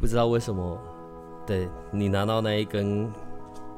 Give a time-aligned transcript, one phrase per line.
[0.00, 0.78] 不知道为什么，
[1.46, 3.12] 对你拿到那一根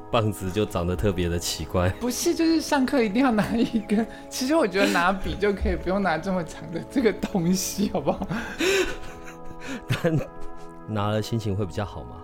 [0.09, 1.89] 棒子就长得特别的奇怪。
[1.99, 4.07] 不是，就是上课一定要拿一根。
[4.29, 8.25] 其实我觉得拿笔就可以，不用拿这么长的这个东西，好不好？
[9.89, 10.17] 但
[10.87, 12.15] 拿了心情会比较好吗？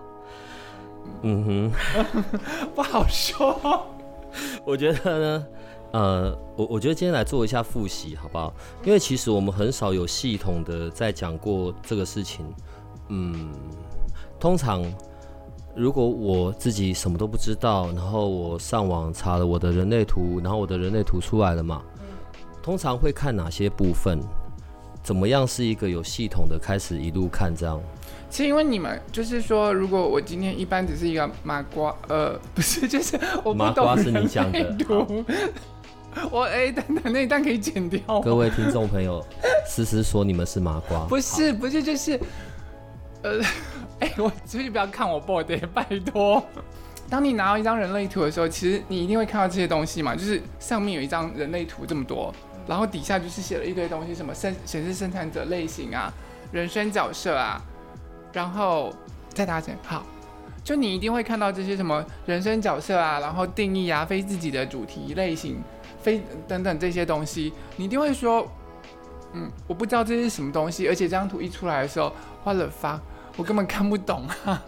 [1.22, 1.70] 嗯哼，
[2.74, 3.86] 不好说。
[4.64, 5.46] 我觉得呢，
[5.92, 8.54] 呃，我我觉得今天来做一下复习，好不好？
[8.82, 12.46] 因为其实我们很少有系统的在讲过这个事情。
[13.08, 13.52] 嗯。
[14.40, 14.82] 通常，
[15.76, 21.82] 如果我自己什么都不知道，然后我上网查了我的人类图，然后我的人类图出来了嘛，
[22.62, 24.18] 通常会看哪些部分？
[25.02, 27.80] 怎么样是一个有系统的开始一路看这样？
[28.30, 34.76] 是因为你们就是说，如果我今天一般只是一个麻瓜，呃，不是， 就是我麻瓜是你讲的，
[36.30, 38.20] 我哎，等等，那一段可以剪掉。
[38.20, 39.22] 各位听众朋友，
[39.66, 42.18] 思思说你们是麻瓜，不是，不是，就是，
[43.22, 43.40] 呃。
[44.00, 46.42] 哎，我出去不要看我 body，拜托。
[47.08, 52.32] 当你拿到一张人类图的时候，其实你一定会看到这些东西嘛，就是上面有一张人类图这么多，
[52.68, 56.12] 然后底下就是写了一堆东西，什么生显示生产者类型啊，
[56.52, 57.60] 人生角色啊，
[58.32, 58.94] 然后
[59.30, 60.06] 再大家好，
[60.62, 65.60] 就你一定会看到这些什么人生角色啊，然后定义啊，非自己的主题类型，
[66.00, 68.46] 非等等这些东西，你一定会说，
[69.32, 72.12] 嗯，我不知道这是什么东西，而且这张图一出来的时候，
[72.44, 73.00] 花了发。
[73.40, 74.62] 我根本看不懂啊，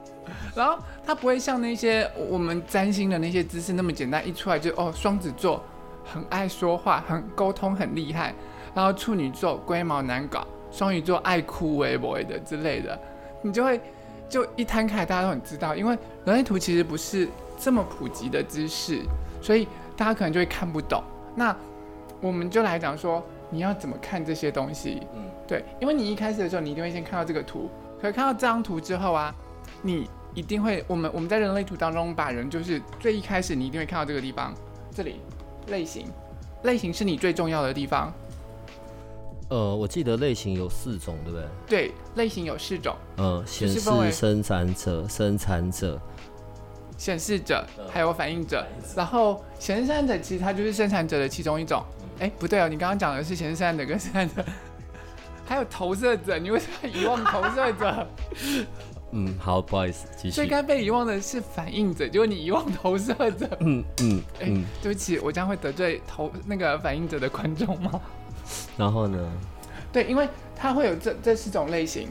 [0.56, 5.62] 然后它不会像那些我们占星的那些知识那么简单，一出来就哦，双子座
[6.02, 8.34] 很爱说话，很沟通很厉害，
[8.74, 12.98] 然后处女座龟毛难搞，双鱼座爱哭为博的之类的，
[13.42, 13.78] 你就会
[14.26, 19.02] 就一摊开，大家都很知道，因为人类图其实不是这么普及的知识，
[19.42, 19.68] 所以
[19.98, 21.04] 大家可能就会看不懂。
[21.36, 21.54] 那
[22.22, 25.02] 我们就来讲说，你要怎么看这些东西？
[25.14, 27.68] 嗯，对，因为你一开始的时候，你一定会先看到这个图。
[28.04, 29.34] 可看到这张图之后啊，
[29.80, 34.52] 你一定会，我们我们在人类图当中把人就是最一开始你一定会看到这个地方，
[34.94, 35.20] 这里
[35.68, 36.06] 类型，
[36.64, 38.12] 类型是你最重要的地方。
[39.48, 41.48] 呃，我记得类型有四种，对不对？
[41.66, 42.94] 对，类型有四种。
[43.16, 45.98] 呃，显示生产者、生产者、
[46.98, 48.66] 显示者，还有反应者。
[48.94, 51.82] 然后显示生产者其实它就是生产者的其中一种。
[52.18, 54.44] 哎，不对哦，你刚刚讲的是显示生产者跟生产者。
[55.46, 58.06] 还有投射者，你为什么遗忘投射者？
[59.16, 60.34] 嗯，好，不好意思，继续。
[60.34, 63.48] 最该被遗忘的是反应者，就是你遗忘投射者。
[63.60, 64.46] 嗯嗯，哎，
[64.82, 68.00] 对不起，我将会得罪投那个反应者的观众吗？
[68.76, 69.30] 然后呢？
[69.92, 72.08] 对，因为它会有这这四种类型，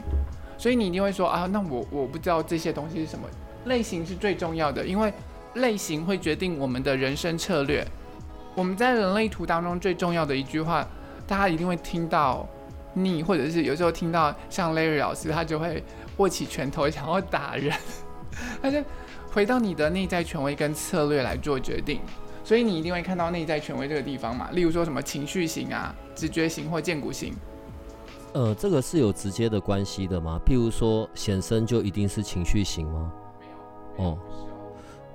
[0.56, 3.28] 所以你一定会说啊，那我我不知道这些东西是什么
[3.66, 5.12] 类型是最重要的，因为
[5.56, 7.86] 类型会决定我们的人生策略。
[8.54, 10.86] 我们在人类图当中最重要的一句话，
[11.26, 12.48] 大家一定会听到。
[12.94, 15.84] 你或者是有时候听到像 Larry 老师，他就会
[16.16, 17.72] 握起拳头想要打人，
[18.62, 18.82] 他就
[19.30, 22.00] 回到你的内在权威跟策略来做决定，
[22.42, 24.48] 所以你一定会看到内在权威这个地方嘛。
[24.52, 27.34] 例如说什么情绪型啊、直觉型或荐骨型。
[28.32, 30.40] 呃，这个是有直接的关系的吗？
[30.46, 33.12] 譬如说显身就一定是情绪型吗？
[33.40, 33.46] 没
[34.04, 34.10] 有。
[34.10, 34.18] 哦。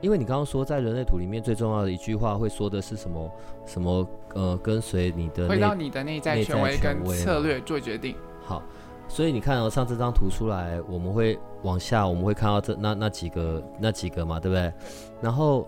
[0.01, 3.31] 因为你刚刚说在人类图里面最重要的一句话会说的是什么？
[3.65, 4.07] 什么？
[4.35, 8.15] 呃，跟随你的，回到你的内在权威跟策略做决定。
[8.45, 8.61] 好，
[9.07, 14.71] 所以你看哦，上这张图出来，我们会往下，我们会看到这那那几个那几个嘛，对不对？
[15.19, 15.67] 然后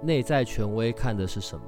[0.00, 1.64] 内在权威看的是什么？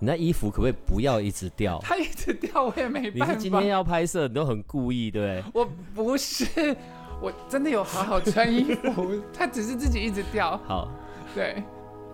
[0.00, 1.78] 你那衣服可不可以不要一直掉？
[1.86, 3.32] 它一直掉，我也没办法。
[3.32, 5.44] 你是今天要拍摄，你都很故意，对不对？
[5.62, 6.76] 我不是，
[7.22, 10.58] 我真的有好好穿衣服， 它只是自己一直掉。
[10.66, 10.88] 好。
[11.34, 11.62] 对，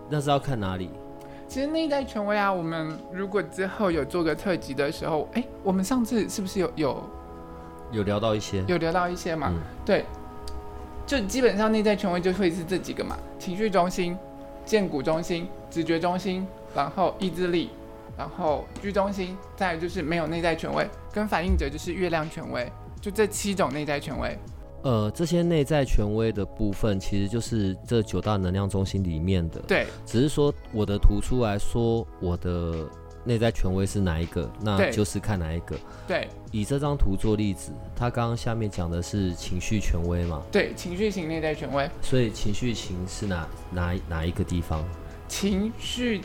[0.09, 0.89] 那是要看哪里？
[1.47, 7.03] 其实内在权威啊，我们如果之后有做个特辑的时候，哎，我们上次是不是有有
[7.91, 8.63] 有聊到一些？
[8.67, 9.53] 有聊到一些嘛？
[9.85, 10.03] 对，
[11.05, 14.17] 就基本上内在权威就会是这几个嘛：情绪中心、
[14.65, 17.69] 荐骨中心、直觉中心，然后意志力，
[18.17, 24.37] 然后居中心，再就是没有内在权威，跟反应者就是月亮权威，就这七种内在权威。
[24.87, 29.59] 呃，这些内在权威的部分，其实就是这九大能量中心里面的。
[29.67, 32.87] 对，只是说我的图出来说，我的
[33.25, 35.75] 内在权威是哪一个，那就是看哪一个。
[36.07, 44.81] 对以这张图做例子，他刚刚下面讲的是情绪权威嘛，对，情绪型内在权威，所以情绪型是哪哪哪一个地方？
[45.27, 46.21] 情绪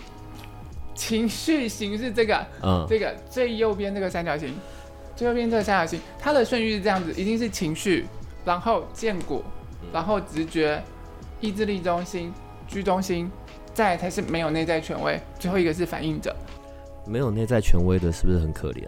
[0.95, 4.55] 情绪型是这个嗯，这个最右边这个三角形，
[5.17, 8.07] 最右边这个三角形，它的顺序是这样子，一定是情绪，
[8.45, 9.43] 然后剑骨，
[9.93, 10.83] 然后直觉，
[11.41, 12.33] 意志力中心，
[12.67, 13.31] 居中心，
[13.75, 16.35] 再才是没有内在权威，最后一个是反应者。
[17.07, 18.87] 没有内在权威的，是不是很可怜？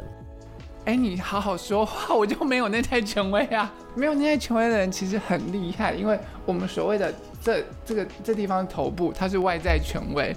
[0.85, 3.73] 哎，你好好说话，我就没有内在权威啊。
[3.97, 10.37] 没有内在权威的人其实很厉害，因为我们所谓的这这个这地方头部，它是外在权威，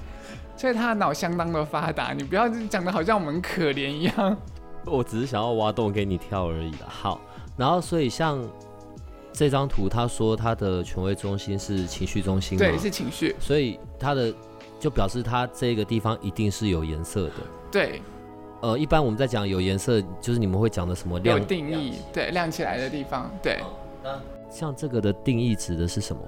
[0.56, 2.13] 所以他的脑相当的发达。
[2.13, 4.38] 你不要讲的好像我们很可怜一样。
[4.86, 6.88] 我只是想要挖洞给你跳而已啦。
[6.88, 7.20] 好，
[7.58, 8.42] 然后所以像
[9.38, 13.36] 这张图，他说他的权威中心是情绪中心，对，是情绪。
[13.39, 14.34] 所以他的
[14.80, 17.34] 就表示他这个地方一定是有颜色的。
[17.72, 18.01] 对，
[18.62, 23.60] 呃，一般我们在讲有颜色，就是你们会讲的什么亮有亮定义，对，亮起来的地方，对。
[24.50, 26.22] 像这个的定义指的是什么？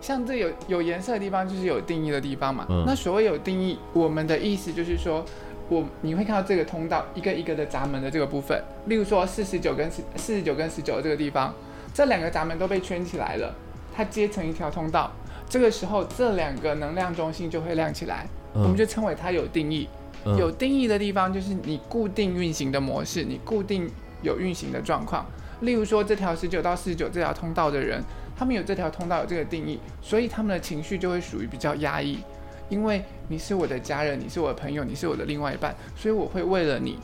[0.00, 2.66] 像这有有颜色的地方，就是有定义的地方嘛。
[2.68, 5.24] 嗯那所谓有定义，我们的意思就是说，
[5.68, 11.54] 我你会看到这个通道一个一个的闸门的这个部分，例如说四十九跟四四十九跟十九这个地方，
[11.98, 13.52] 这两个闸门都被圈起来了，
[13.92, 15.10] 它接成一条通道。
[15.48, 18.24] 这个时候，这两个能量中心就会亮起来，
[18.54, 19.88] 我们就称为它有定义。
[20.24, 23.90] 嗯有定义的地方就是你固定运行的模式，你固定
[24.22, 25.26] 有运行的状况。
[25.62, 28.00] 例如说，这条十九到四十九这条通道的人，
[28.36, 32.20] 他们有这条通道有这个定义，所以他们的情绪就会属于比较压抑。
[32.68, 36.96] 因为你是我的家人，你是我的朋友，你是我的另外一半，所以我会为了你，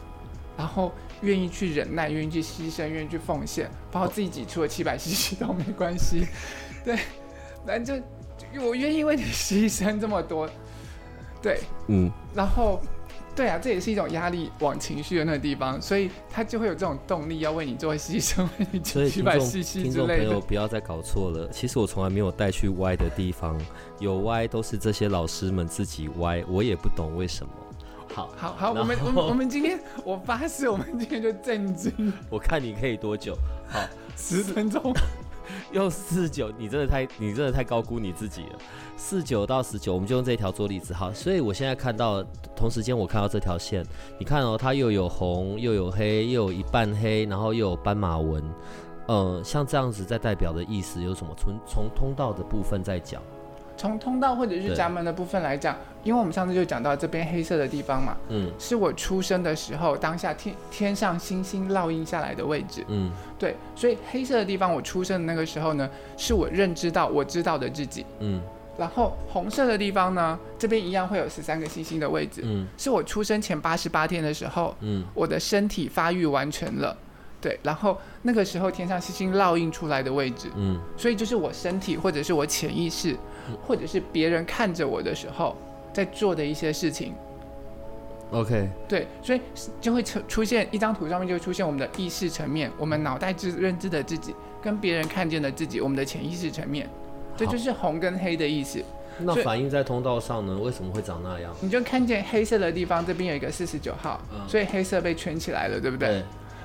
[0.56, 0.93] 然后
[1.25, 6.26] 愿意去忍耐，愿意去牺牲，愿意去奉献，把我自己挤出了七百 CC 都没关系。
[6.85, 6.99] 对，
[7.67, 8.03] 反正
[8.53, 10.49] 就我愿意为你牺牲这么多。
[11.43, 12.81] 对，嗯，然后，
[13.37, 20.41] 对啊，这也是一种压力往情绪的那个地方，所以他就会有这种动力要为你做牺牲，为你所以七百听众 CC 听众朋之类的友。
[20.41, 23.61] 不要再搞错了，其实我从来没有带去歪的地方，
[23.99, 27.53] 有歪都是这些老师们自己歪，我也不懂为什么。
[28.14, 31.93] 好，好好，我们我们我们今天，我发誓，我们今天就震惊
[32.31, 33.37] 我看你可以多久？
[33.69, 33.81] 好，
[34.16, 34.81] 十分钟。
[35.72, 38.58] 用四九，你真的太你真的太高估你自己了。
[38.96, 40.94] 四九到十九，我们就用这一条做例子。
[40.94, 42.22] 好，所以我现在看到，
[42.55, 43.84] 同时间我看到这条线，
[44.19, 48.43] 你看哦，它又有红，又有黑，又有一半黑，然后又有斑马纹。
[49.06, 51.34] 呃，像这样子在代表的意思有什么？
[51.37, 53.20] 从从通道的部分在讲，
[53.76, 58.50] 从通道或者是闸门的部分来讲，因为我们上次就讲到这边黑色的地方嘛，嗯。
[58.59, 62.85] 是我出生的时候当下天天上星星烙印下来的位置。
[62.88, 63.11] 嗯。
[63.38, 68.06] 对，所以黑色的地方我出生的那个时候呢，是我认知到我知道的自己。
[68.21, 68.41] 嗯。
[68.76, 72.67] 然后红色的地方呢，这边一样会有十三个星星的位置，嗯。
[72.76, 75.05] 是我出生前八十八天的时候，嗯。
[75.15, 76.97] 我的身体发育完成了。
[77.41, 80.81] 对，然后那个时候天上星星烙印出来的位置，嗯。
[80.97, 83.15] 所以就是我身体或者是我潜意识，
[83.62, 85.56] 或者是别人看着我的时候
[85.93, 87.14] 在做的一些事情。
[88.31, 89.41] ，OK，对，所以
[89.81, 96.88] 就会出出现一张图上面就会出现我们的意识层面，我们脑袋知认知的自己跟别人看见的自己，我们的潜意识层面，
[97.37, 98.82] 这就是红跟黑的意思。
[99.19, 100.58] 那反映在通道上呢？
[100.58, 101.55] 为什么会长那样？
[101.61, 106.20] 你就看见黑色的地方，这边有一个四十九号，嗯所以黑色被圈起来了，对不对？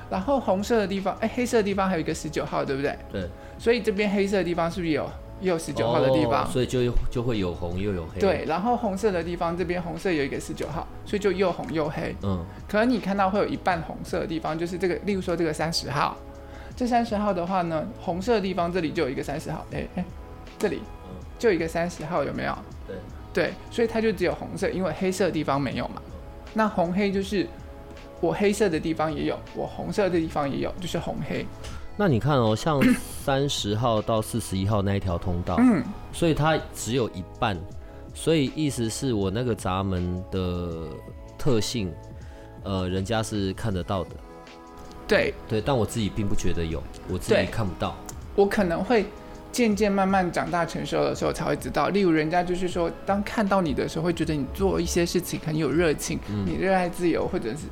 [0.10, 2.98] 然后红色的地方，哎，黑色的地方还有一个十九号，对不对？
[3.12, 3.30] 对，
[3.60, 5.08] 所以这边黑色的地方是不是有
[5.42, 6.44] 也有十九号的地方？
[6.44, 12.16] 哦所以就就会有红又有黑。，对，然后红色的地方这边红色有一个十九号，所以就又红又黑。
[12.24, 16.18] 嗯可能你看到会有一半红色的地方，就是这个，例如说这个三十号，
[16.76, 20.06] 这三十号的话呢，红色的地方这里就有一个三十号，哎哎，
[20.58, 20.82] 这里
[21.38, 22.58] 就有一个三十号，有没有？
[22.88, 22.96] 对
[23.32, 26.02] 对，所以它就只有红色，因为黑色的地方没有嘛。
[26.54, 27.48] 那红黑就是
[28.20, 31.46] 我黑色的地方也有，我红色的地方也有，就是红黑。
[32.00, 32.82] 那你看哦，像
[33.26, 37.58] 三十号到四十一号那一条通道，嗯，所以它只有一半，
[38.14, 40.88] 所以意思是我那个闸门的
[41.38, 41.92] 特性，
[42.64, 44.12] 呃，人家是看得到的，
[45.06, 47.94] 对对，但我自己并不觉得有，我自己看不到。
[48.34, 49.06] 我可能会
[49.52, 51.90] 渐渐慢慢长大成熟的时候才会知道。
[51.90, 57.66] 例如，人家就是说，当看到你的时候，会觉得你做一些事情很有热情，嗯你热爱自由，或者是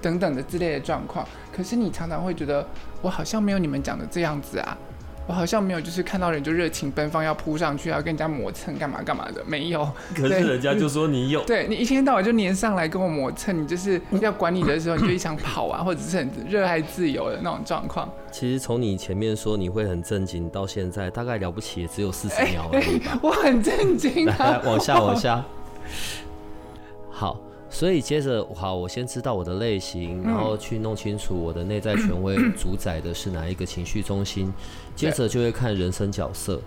[0.00, 1.26] 等等的之类的状况。
[1.54, 2.66] 可是你常常会觉得，
[3.02, 4.76] 我好像没有你们讲的这样子啊。
[5.26, 9.86] 我好像没有，就是看到人就热情奔放，要扑上去，要跟人家磨蹭，干嘛干嘛的，没有。
[10.16, 18.10] 可是人家就说你有，对你一天到晚就黏上来跟我磨蹭，你就是要管你的时候，你就一想跑啊，或者是很热爱自由的那种状况。
[18.32, 23.18] 其实从你前面说你会很正经到现在，大概了不起也只有四十秒而已吧。
[23.20, 24.70] 我很震惊来啊来，！
[24.70, 25.44] 往下往下。
[27.12, 27.38] 好，
[27.70, 34.52] 所以接着，好，我先知道我的类型，然后去弄清楚我的内在权威主宰的是哪一个情绪中心，
[34.96, 36.60] 接着就会看人生角色。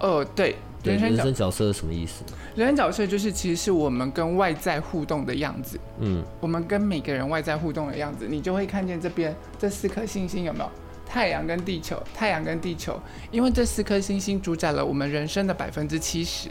[0.00, 2.22] 哦，对，对，人生角人生角色是什么意思？
[2.54, 10.70] 人生角色就是其实是我们跟外在互动的样子，嗯，我们跟每个人外在互动的样子，你就会看见这边这四颗星星有没有？
[11.10, 13.00] 太阳跟地球，太阳跟地球，
[13.30, 16.50] 因为这四颗星星主宰了我们人生的百分之七十，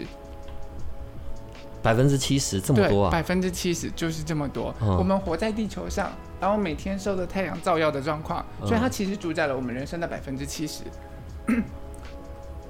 [1.88, 3.12] 百分之七十这么多，啊？
[3.12, 4.76] 百分之七十就是这么多。
[4.82, 10.84] 嗯我们活在地球上，然后每天受的太阳照耀的状况，嗯所以它其实主宰了我们人生的百分之七十。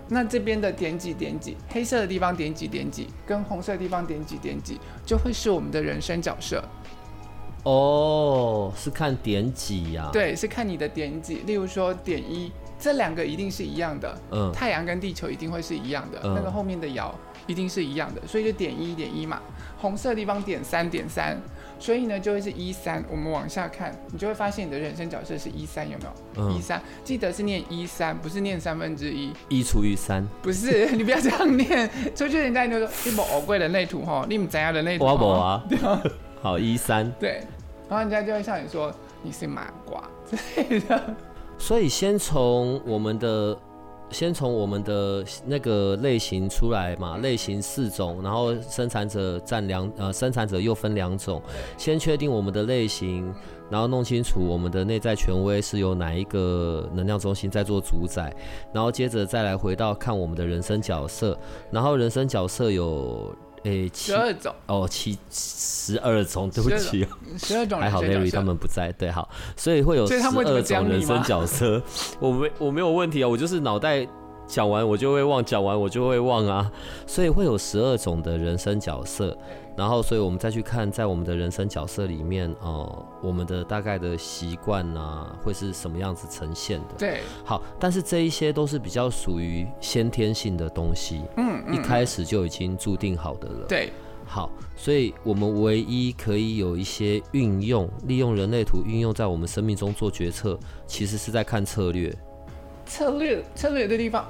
[0.07, 6.63] 那这边的点几点几，黑色的地方点几点几，跟红色的地方点几点几，就会是我们的人生角色。
[7.63, 11.39] 哦，是看点几呀？，对，是看你的点几。
[11.39, 17.11] 例如说点一，这两个一定是一样的，嗯，太阳跟地球一定会是一样的，嗯那个后面的爻
[17.47, 19.41] 一定是一样的，所以就点一点一嘛。
[19.79, 21.37] 红色的地方点三点三，
[21.79, 23.03] 所以呢就会是一三。
[23.11, 26.05] 我们往下看，你就会发现你的人生角色是一三，有没
[26.35, 26.49] 有？
[26.49, 31.89] 一嗯，三，记得是念一三，不是念三分之一，一除以三，不是， 你不要这样念。
[32.15, 35.05] 出去人家就说你某偶贵人类图哈，你们怎样人类图？
[35.05, 35.29] 我某。
[35.37, 35.63] 啊，
[36.41, 37.43] 好一三，对，
[37.87, 38.91] 然后人家就会向你说
[39.21, 41.15] 你是麻瓜之类的。
[41.57, 43.57] 所以先从我们的。
[44.09, 51.41] 先从我们的那个类型出来嘛，类型四种，然后生产者占两呃，生产者又分两种，
[51.77, 53.29] 先确定我们的类型，
[53.69, 58.33] 然后弄清楚我们的内在权威是由哪一个能量中心在做主宰，
[58.71, 61.37] 然后接着再来回到看我们的人生角色，
[61.69, 63.35] 然后人生角色有
[63.93, 67.05] 十二种，哦七十二种，对不起，
[67.37, 70.21] 十二种还好人生 Larry 角色他们不在，对，好，所以会有十二
[70.61, 71.81] 种人生角色，
[72.19, 74.07] 我没我没有问题啊，我就是脑袋
[74.47, 76.71] 讲完我就会忘，讲完我就会忘啊，
[77.05, 79.37] 所以会有十二种的人生角色，
[79.77, 86.95] 然后所以我们再去看在我们的人生角色里面，哦、我们的大概的习惯啊会是什么样子呈现的。
[86.97, 93.67] 对，好，但是这一些都是比较属于先天性的东西，嗯嗯，一开始就已经注定好的了。
[93.67, 93.91] 对，
[94.25, 102.11] 好，所以我们唯一可以有一些运用，利用人类图运用在我们生命中做决策，其实是在看策略。
[102.87, 104.25] 策略策略的地方，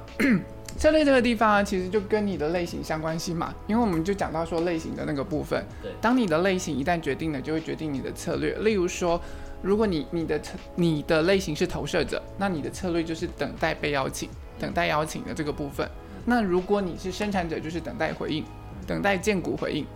[0.76, 5.64] 策略这个地方啊，其实就跟你的类型相关系嘛，因为我们就讲到说类型的那个部分。
[5.82, 8.54] 对当你的类型一旦决定了，就会决定你的策略。
[8.58, 9.20] 例如说，
[9.60, 15.88] 如果你你的策你的类型是投射者，那你的策略就是等待被邀请，等待邀请的这个部分。
[16.24, 18.44] 那如果你是生产者，就是等待回应，
[18.86, 19.86] 等待见骨回应，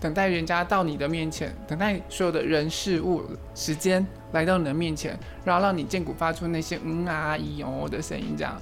[0.00, 3.22] 等待人家到你的面前，等待所有的人事物
[3.54, 8.60] 时间来到你的面前，然后让你见骨发出那些嗯啊咦哦的声音，这样。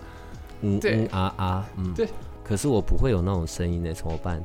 [0.62, 2.08] 嗯对嗯啊啊嗯，对。
[2.42, 4.42] 可是我不会有那种声音呢，怎么办？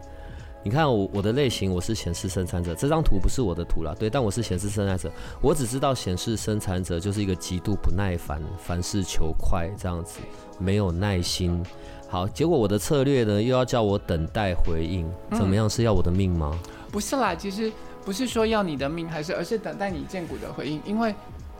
[0.63, 10.19] 你看我我的类型，我是显示生产者，这张图不是我的图啦，对，但我是显示生产者，我只知道显示生产者就是一个极度不耐烦，凡事求快这样子，
[10.57, 11.63] 没有耐心。
[12.07, 15.69] 好，结果我的策略呢，又要叫我等待回应，怎么样？
[15.69, 16.57] 是要我的命吗？
[16.91, 17.71] 不是啦，其实
[18.03, 21.13] 不是说要你的命，还是而是等待你荐股的回应，因为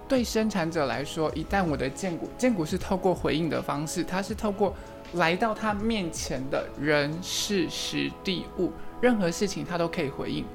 [0.08, 4.74] 对生产者来说，一旦我的荐股，荐股是透过回应的方式，它是透过
[5.14, 8.72] 来到他面前的人事时地物，
[9.02, 10.46] 任何事情他都可以回应。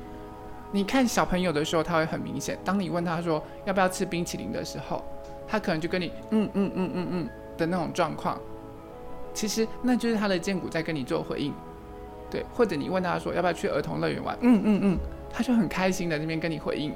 [0.72, 5.04] 你看小朋友的时候，他会很明显，当你问他说要不要吃冰淇淋的时候，
[5.48, 7.28] 他可能就跟你嗯嗯嗯嗯嗯
[7.58, 8.38] 的那种状况，
[9.34, 11.52] 其实那就是他的荐股在跟你做回应。
[12.30, 14.98] 对，或者你问他说要不要去儿童乐园玩，嗯嗯嗯，
[15.32, 16.94] 他就很开心的那边跟你回应。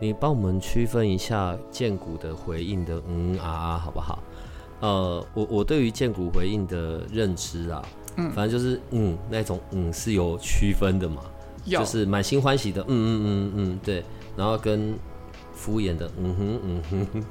[0.00, 4.18] 你帮我们区分一下剑骨的回应的嗯啊啊好不好？
[4.80, 7.82] 呃，我我对于剑骨回应的认知啊，
[8.16, 8.30] 嗯。
[8.32, 11.22] 反正就是嗯那种嗯是有区分的嘛，
[11.64, 14.04] 就是满心欢喜的嗯嗯嗯嗯对，
[14.36, 14.94] 然后跟
[15.54, 17.24] 敷衍的嗯哼嗯哼，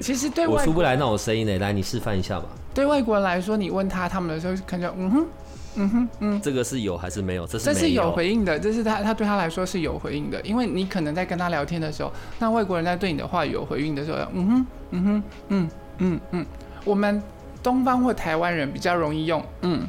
[0.00, 5.26] 其实对外我出不来那种声音呢，来你示范一下吧，对外国人来说，你问他他们的时候，可能就嗯哼
[5.76, 7.46] 嗯哼嗯，这个是有还是没有？
[7.46, 16.46] 这是这是有回应的，这是他他对他来说是有回应的，因为你可能在跟他聊天的时候，那外国人在对你的话有回应的时候，嗯哼嗯哼嗯嗯嗯，
[16.84, 17.22] 我们
[17.62, 19.86] 东方或台湾人比较容易用嗯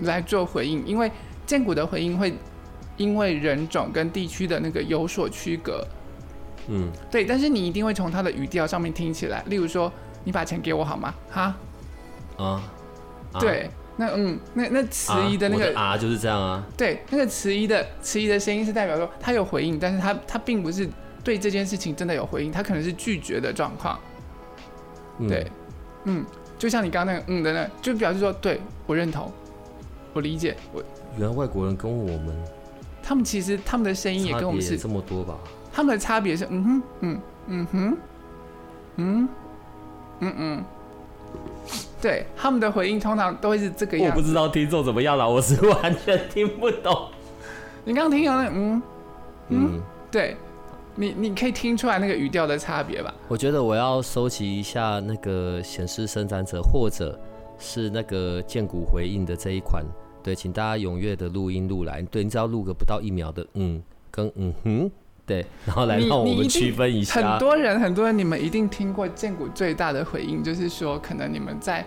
[0.00, 1.10] 来做回应，因为
[1.46, 2.34] 建股的回应会
[2.96, 5.86] 因为人种跟地区的那个有所区隔，
[6.68, 9.92] 嗯对，但是你一定会从他的语调上面听起来，例如说
[10.24, 11.14] 你把钱给我好吗？
[11.30, 11.54] 哈，
[12.36, 12.62] 啊，
[13.32, 20.88] 啊对，那嗯那那迟疑的那个啊就是这样啊，对，那个迟疑的迟疑的声音是代表说他有回应，但是他他并不是
[21.22, 23.98] 对这件事情真的有回应，他可能是拒绝的状况。
[25.18, 25.46] 嗯对，
[26.04, 26.24] 嗯，
[26.56, 29.32] 就像你刚刚那个嗯的那，就表示说对我认同，
[30.12, 30.80] 我理解，我
[31.18, 32.34] 原来外国人跟我们
[33.02, 35.36] 他们其实他们的声音也跟我们是这么多吧？
[35.72, 37.96] 他们的差别是，嗯哼，嗯嗯哼，
[38.96, 39.28] 嗯
[40.20, 40.64] 嗯嗯，
[42.00, 44.16] 对，他们的回应通常都会是这个样子。
[44.16, 47.08] 我不知道听众怎么样了，我是完全听不懂。
[47.84, 48.82] 你刚刚听到那，嗯，
[49.48, 50.36] 嗯，对，
[50.94, 53.12] 你你可以听出来那个语调的差别吧？
[53.26, 57.18] 我觉得我要收集一下那个显示生产者，或者
[57.58, 59.84] 是那个剑骨回应的这一款。
[60.22, 62.02] 对，请大家踊跃的录音录来。
[62.02, 64.90] 对，你只要录个不到一秒的，嗯，跟嗯哼，
[65.28, 67.38] 对，然后来你让我们区分一下很。
[67.38, 71.84] 多人，很多人，你们一定听过建谷最大的回应，就是说，可能你们在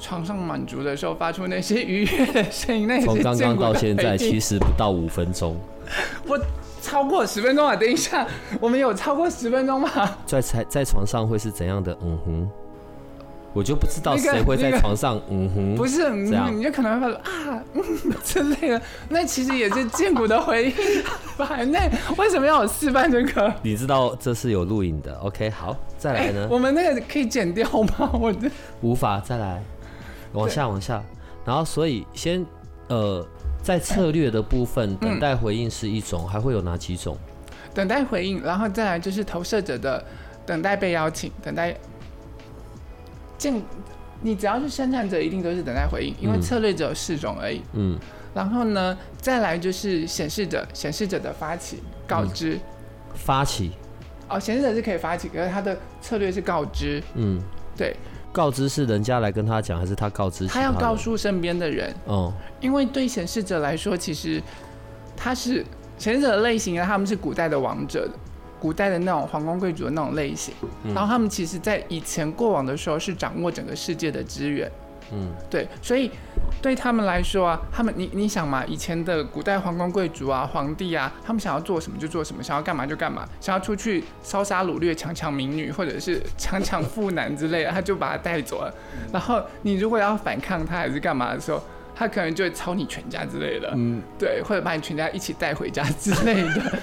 [0.00, 5.56] 床上满足的时候发出那些愉悦的声音，那也从刚刚到现在，其实不到五分钟，
[6.26, 6.38] 我
[6.80, 7.76] 超过十分钟啊！
[7.76, 8.26] 等一下，
[8.60, 9.90] 我们有超过十分钟吗？
[10.24, 11.96] 在在在床上会是怎样的？
[12.02, 12.50] 嗯哼，
[13.52, 15.20] 我就不知道谁会在那个床上。
[15.28, 17.82] 嗯哼， 不是，这样你你就可能会发啊，嗯
[18.24, 20.72] 之类的，那其实也是剑骨的回应
[21.36, 21.56] 吧？
[21.64, 23.52] 那为什么要我示范这个？
[23.62, 25.14] 你知道这是有录影的。
[25.18, 26.46] OK，好，再来呢？
[26.50, 28.10] 我们那个可以剪掉吗？
[28.14, 28.50] 我的
[28.82, 29.62] 无法再来，
[30.32, 31.02] 往下往下，
[31.44, 32.44] 然后所以先
[32.88, 33.26] 呃，
[33.62, 37.16] 在策略的部分，等待回应是一种，还会有哪几种？
[37.74, 40.04] 等待回应，然后再来就是投射者的
[40.44, 41.72] 等待被邀请，等待
[43.40, 43.60] 剑。
[44.22, 46.42] 你只要是生产者，一定都是等待回应，因为嗯。
[46.42, 47.62] 策略只有四种而已。
[47.72, 47.98] 嗯，
[48.34, 52.60] 然后呢，再来就是显示者，显示者的发起告知。
[53.14, 53.72] 发起，
[54.28, 57.02] 哦，显示者是可以发起，可是他的策略是告知。
[57.14, 57.40] 嗯，
[57.74, 57.96] 对，
[58.30, 62.30] 告知是人家来跟他讲，还是他告知其他要告诉身边的人，哦，
[62.60, 64.42] 因为对显示者来说，其实
[65.16, 65.64] 他是
[65.96, 68.06] 显示者的类型啊，他们是古代的王者，
[68.60, 70.54] 古代的那种皇宫贵族的那种类型。
[70.84, 74.70] 嗯然后他们其实在以前过往的时候是掌握整个世界的资源，
[75.12, 76.10] 嗯对，所以
[76.60, 88.74] 对他们来说啊，他们你你想嘛，以前的古代皇宫贵族啊、皇帝啊，他们想要做什么就做什么，想要干嘛就干嘛，想要出去烧杀掳掠、强抢民女，或者是强抢妇男之类的，他就把他带走了。
[89.12, 91.62] 然后你如果要反抗他还是干嘛的时候，
[91.94, 96.78] 他可能就会抄你全家之类的，嗯，对，或者把你全家一起带回家之类的，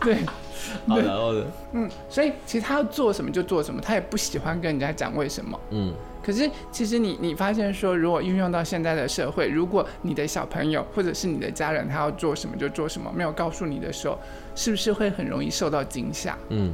[0.00, 0.18] 对。
[0.88, 1.44] 好，然后呢？
[1.72, 5.58] 嗯，所以其实他要做什么就做什么，他也不喜欢跟人家讲为什么。
[5.70, 5.92] 嗯
[6.24, 14.18] 可是其实你你发现说，如果运用到现在的社会，如果你的小朋友或者是你的家人他要做什么就做什么，没有告诉你的时候，
[14.54, 16.34] 是不是会很容易受到惊吓？
[16.48, 16.72] 嗯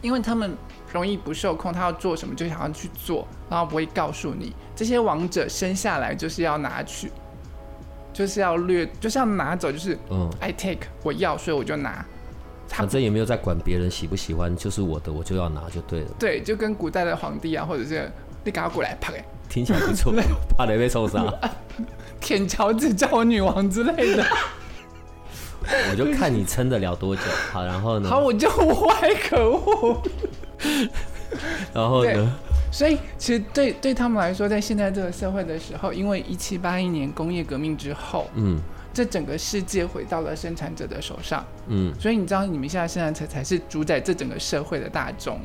[0.00, 0.56] 因为他们
[0.92, 4.54] 容易不受控，他要做什么就想要去做，然后不会告诉你。
[4.76, 7.10] 这些王者生下来就是要拿去，
[8.12, 12.06] 就是要掠，就是要拿走，就是嗯，I take，我要，所以我就拿。
[12.68, 16.08] 他反正也没有在管别人喜不喜欢，就是我的，我就要拿就对了。
[16.18, 18.10] 对，就跟古代的皇帝啊，或者是
[18.44, 19.12] 你赶快过来啪，
[19.48, 20.12] 听起来不错，
[20.56, 21.32] 怕雷被受伤，
[22.20, 24.24] 舔乔治叫我女王之类的。
[25.90, 27.22] 我就看你撑得了多久。
[27.52, 28.08] 好，然后呢？
[28.08, 30.02] 好，我就歪，可恶。
[31.74, 32.32] 然后呢？
[32.70, 38.58] 所以其实对对他们来说，在现在这个社会的时候，因为一七八一年工业革命之后，嗯
[38.98, 41.94] 这整个世界回到了生产者的手上，嗯。
[42.00, 45.38] 所以你知道，你们现在生产者才是主宰这整个社会的大众。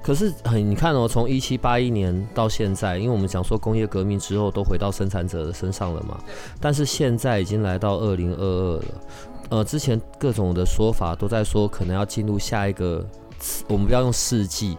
[0.00, 6.22] 可是很，你看哦，从一七八一年到现在，因为我们讲说工业革命之后都回到生产者的身上了嘛，
[6.60, 8.84] 但是现在已经来到二零二二了。
[9.48, 13.04] 呃，之前各种的说法都在说，可能要进入下一个，
[13.66, 14.78] 我们不要用世纪，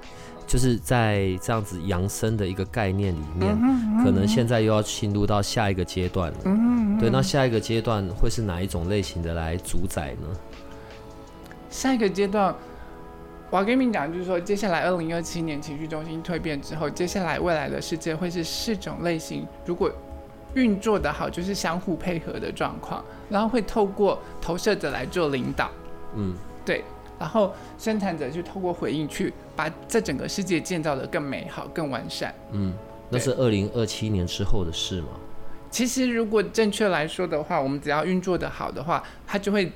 [0.52, 3.58] 就是在这样子扬升的一个概念里面，
[4.04, 6.38] 可能现在又要进入到下一个阶段了。
[7.00, 10.28] 对，那下一个阶段会是哪一种类型的来主宰呢？
[11.70, 12.54] 下一个阶段，
[13.50, 19.90] 我要跟你们讲，就是说，接下来二零二七年情绪中心蜕变之后，接下来未来的世界会是四种类型，如果
[20.56, 25.72] 运作的好，就是相互配合的状况，然后会透过投射者来做领导，
[26.14, 26.34] 嗯
[26.66, 26.84] 对，
[27.22, 32.34] 然后生产者就透过回应去把这整个世界建造的更美好、更完善。
[32.52, 32.74] 嗯，
[33.12, 35.10] 那是二零二七年之后的事吗？
[35.70, 39.72] 其实，如果正确来说的话，我们只要运作的好的话，它就会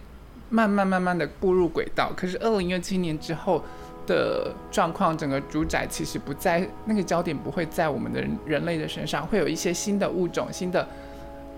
[0.50, 2.12] 慢慢慢慢的步入轨道。
[2.18, 3.64] 可是，二零二七年之后
[4.08, 10.86] 的状况，整个主宰其实不在那个焦点，不会在我们的人人类的身上，会有一些新的物种、新的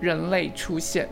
[0.01, 1.07] 人类出现，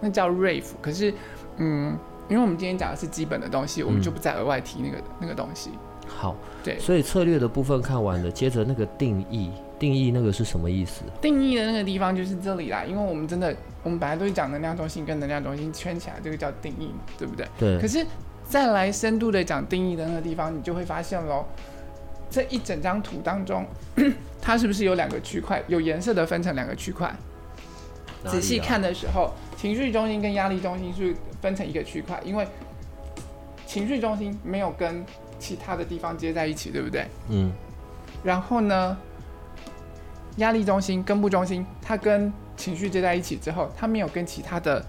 [0.00, 0.64] 那叫 rave。
[0.80, 1.12] 可是，
[1.56, 5.70] 嗯，因为我们今天讲的是基本的东西，我们就不再额外提那个那个东西。
[6.06, 11.02] 好，对所以策略的部分看完了，接着那个定义，定义那个是什么意思？
[11.20, 17.46] 定义的那个地方就是这里啦，因为我们真的，我们本来都是讲能量中心跟能量中心圈起来，这个叫定义嘛，对不对？
[17.58, 18.04] 对可，是
[18.46, 21.46] 再来深度的讲定义的那个地方，你就会发现喽，
[22.28, 23.66] 这一整张图当中，
[24.42, 27.14] 它是不是有两个区块，有颜色的分成两个区块？
[28.30, 32.46] 仔细看的时候，情绪中心跟压力中心是分成一个区块，因为
[33.66, 35.04] 情绪中心没有跟
[35.38, 37.06] 其他的地方接在一起，对不对？
[37.28, 37.52] 嗯，
[38.22, 38.96] 然后呢，
[40.36, 44.84] 压力中心、根部中心，它跟情绪接在一起之后，它没有跟其他的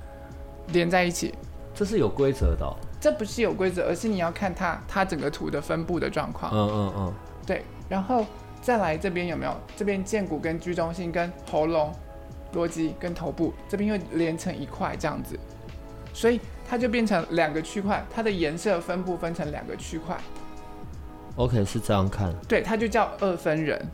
[0.68, 1.34] 连在一起。
[1.74, 2.72] 这是有规则的哦、
[3.02, 6.50] 这不是有规则，而是你要看它它整个图的分布的状况。
[6.54, 7.14] 嗯嗯嗯，
[7.46, 8.26] 对，然后
[8.62, 9.54] 再来这边有没有？
[9.76, 11.94] 这边剑骨跟居中心跟喉咙、
[12.56, 15.38] 逻辑跟头部这边又连成一块这样子，
[16.14, 20.18] 所以它就变成两个区块，它的颜色分布分成两个区块。
[21.36, 23.86] OK 是这样看，对，它就叫二分人。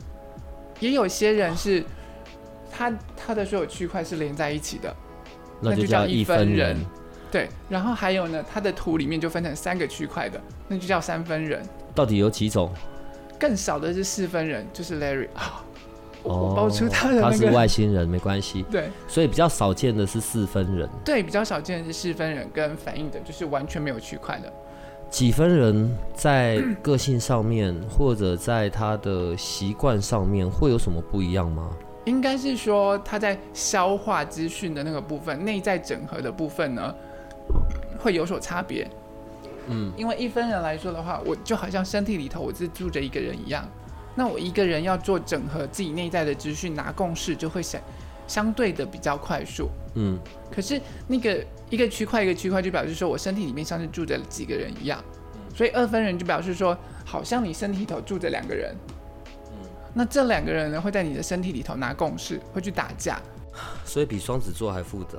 [0.78, 1.84] 也有些人是，
[2.70, 4.94] 他他的所有区块是连在一起的，
[5.60, 6.76] 那那就叫一分分人
[7.30, 7.48] 对。
[7.68, 11.62] 然后还有呢，它的图里面就分成三个区块的，那就叫三分人。
[11.94, 12.72] 到底有几种？
[13.38, 15.64] 更少的是四分人，就是 Larry 啊，
[16.24, 18.62] 哦， 爆出他的他是，外星人，没关系。
[18.70, 24.52] 对所以比较少见的是四分人，对，比较少见的是四分人跟反应的，就是完全没有区块的。
[25.10, 31.70] 几分人在个性上面或者在他的习惯上面会有什么不一样吗？
[32.06, 36.94] 应该是说他在消化资讯的那个部分，内在整合的部分呢，
[37.98, 38.88] 会有所差别。
[39.68, 43.68] 嗯，因为一分人来说的话，我就好像身体里头我是住着一个人一样，
[44.14, 47.80] 那我一个人要做整合自己内在的资讯，拿共识就会相
[48.26, 49.68] 相对的比较快速。
[49.94, 50.18] 嗯，
[50.50, 55.02] 可是那个一个区块一个区块，就表示说我身体里面像是住着几个人一样，
[55.54, 58.74] 所以二分人就表示说，好像你身体里头住着两个人。
[59.50, 63.20] 嗯那这两个人呢，会在你的身体里头拿共识，会去打架。
[63.84, 65.18] 所以比双子座还复杂。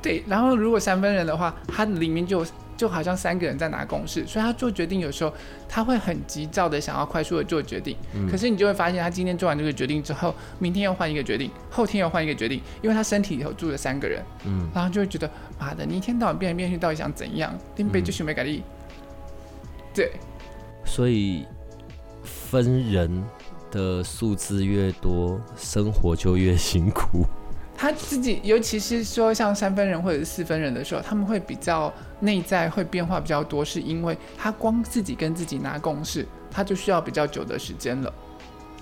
[0.00, 5.32] 对，然后如果三分人的话，它里面就就好像三个人在拿公式，所以他做决定有时候
[5.68, 7.96] 他会很急躁的想要快速的做决定。
[8.30, 17.56] 可是你就会发现，他今天做完这个决定之后，明天又换一个决定，后天又换一个决定，因为他身体里头住了三个人，嗯，然后就会觉得妈的，你一天到晚变来变去，到底想怎样？
[17.76, 18.62] 林北就是没改力。
[19.94, 20.12] 对，
[20.84, 21.46] 所以
[22.22, 23.24] 分人
[23.70, 27.24] 的数字越多，生活就越辛苦。
[27.76, 38.12] 他自己，尤其是说像三分人或者是四分人的时候，他们会比较内在会变化比较多，是因为他光自己跟自己拿共识，他就需要比较久的时间了。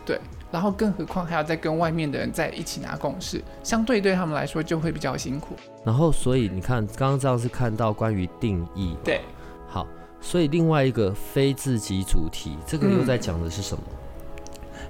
[0.06, 0.20] 对，
[0.52, 5.56] 然后更何况还要再跟外面的人在一起拿共识，相对对他们来说就会比较辛苦。
[5.84, 8.94] 然后，所以你看，刚刚这样是看到关于定义。
[9.02, 9.22] 对，
[9.66, 9.86] 好，
[10.20, 13.82] 所以另外一个非自己主题，这个又嗯在讲的是什么？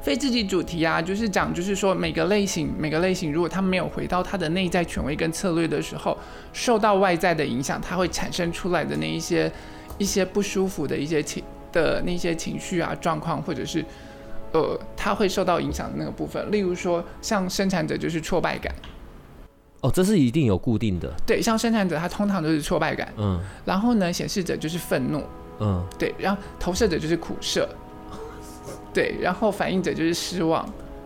[0.05, 6.15] 非自己主题啊，就是讲，就是说每个类型，每个类型，如果他没有回到他的内在权威跟策略的时候，
[6.53, 9.51] 受到外在的影响，他会产生出来的那一些
[9.97, 13.83] 一些不舒服的一些情的那些情绪啊状况，或者是
[14.53, 16.53] 呃，他会受到影响的那个部分。
[16.53, 18.75] 例如说，像生产者就是挫败感，
[19.81, 21.11] 哦，这是一定有固定的。
[21.27, 23.41] 对，像生产者他通常都是挫败感，嗯。
[23.65, 25.23] 然后呢，显示者就是愤怒，
[25.61, 27.67] 嗯，对，然后投射者就是苦涩，
[28.95, 30.65] 对，然后反应者就是失望。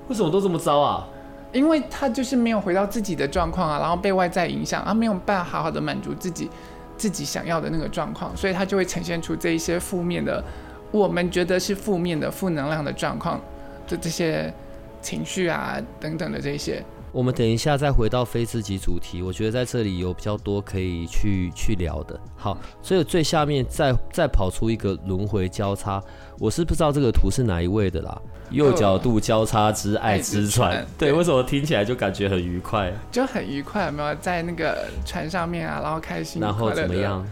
[0.09, 1.09] 为什么都这么糟啊？
[1.51, 6.51] 因为他就是没有回到自己的状况啊，然后被外在影响，他，没有办法好好的满足自己
[6.99, 10.45] 自己想要的那个状况，所以他就会呈现出这一些负面的，
[10.91, 13.41] 我们觉得是负面的、负能量的状况
[13.89, 14.53] 的这些
[15.01, 16.85] 情绪啊等等的这些。
[17.13, 22.19] 我们等一下再回到非自己主题，我觉得在这里有比较多可以去去聊的。
[22.37, 26.03] 好，所以最下面再再跑出一个轮回交叉，
[26.39, 28.21] 我是不知道这个图是哪一位的啦。
[28.51, 32.91] 右角度交叉之爱之船，对，对为什么听起来就感觉很愉快？
[33.13, 37.27] 就很愉快，有没有在那个船上面啊，然后开心，然后怎么样？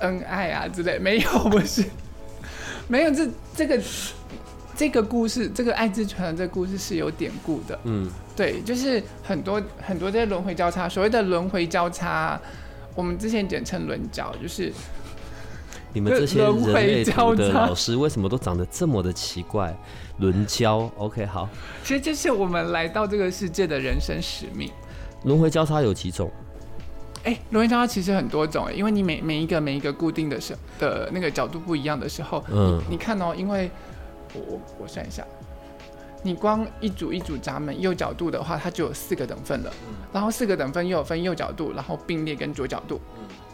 [0.00, 1.84] 恩爱啊之类，没有，不是，
[2.88, 3.80] 没有这这个
[4.74, 7.78] 这个故事，这个爱之船的这个故事是有典故的。
[7.84, 12.40] 嗯，对，就是很多很多这些轮回交叉，所谓的轮回交叉，
[12.94, 14.72] 我们之前简称轮交，就是
[15.92, 19.74] 你们这些 轮回人类图的交叉老师为什么都长得这么的奇怪？
[20.18, 21.48] 轮交，OK，好，
[21.82, 24.70] 其实这是我们来到这个世界的人生使命。
[25.24, 26.30] 轮回交叉有几种？
[27.24, 33.70] 哎，轮回交叉其实很多种，因为你每每一个每一个固定的时的那个角度不一样的时候，嗯你看哦，因为
[34.34, 35.24] 我我我算一下，
[36.24, 39.70] 你光一组一组闸门右角度的话，它就有四个等份了，
[40.10, 42.98] 然后四个等份又有分右角度，然后并列跟左角度，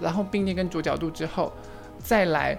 [0.01, 1.53] 然后并列跟左角度之后，
[1.99, 2.57] 再来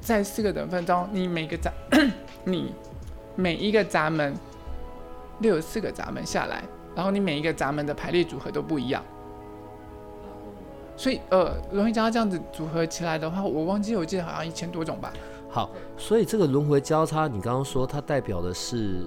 [0.00, 1.72] 在四个等份中，你每个闸
[2.44, 2.74] 你
[3.36, 4.34] 每一个闸门
[5.38, 6.64] 六有四个闸门下来，
[6.96, 9.00] 然后你每一个闸门的排列组合都不一样。
[10.96, 15.12] 所以，呃，容易将它这样子组合起来的话，我忘记，我记得好像一千多种吧。
[15.54, 19.02] 好，所以这个轮回交叉，你刚刚说它代表的是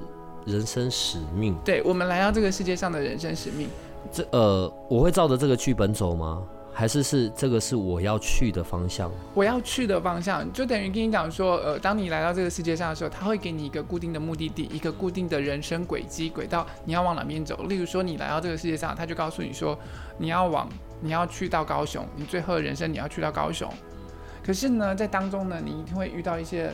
[0.46, 3.68] 人生使命，对我们来到这个世界上的人生使命。
[4.12, 6.44] 这呃，我会照着这个剧本走吗？
[6.72, 9.10] 还是是这个是我要去的方向？
[9.34, 17.56] 我要去的方向，就等于跟你讲说，呃，当你来到这个世界上的时候，他会给你一个固定的目的地，一个固定的人生轨迹轨道，你要往哪边走？
[17.68, 19.76] 例如说，你来到这个世界上，他就告诉你说，
[20.20, 20.70] 你要往，
[21.02, 23.68] 你要去到高雄，你最后的人生你要去到高雄。
[24.46, 26.70] 可是呢，在当中呢，你一定会遇到一些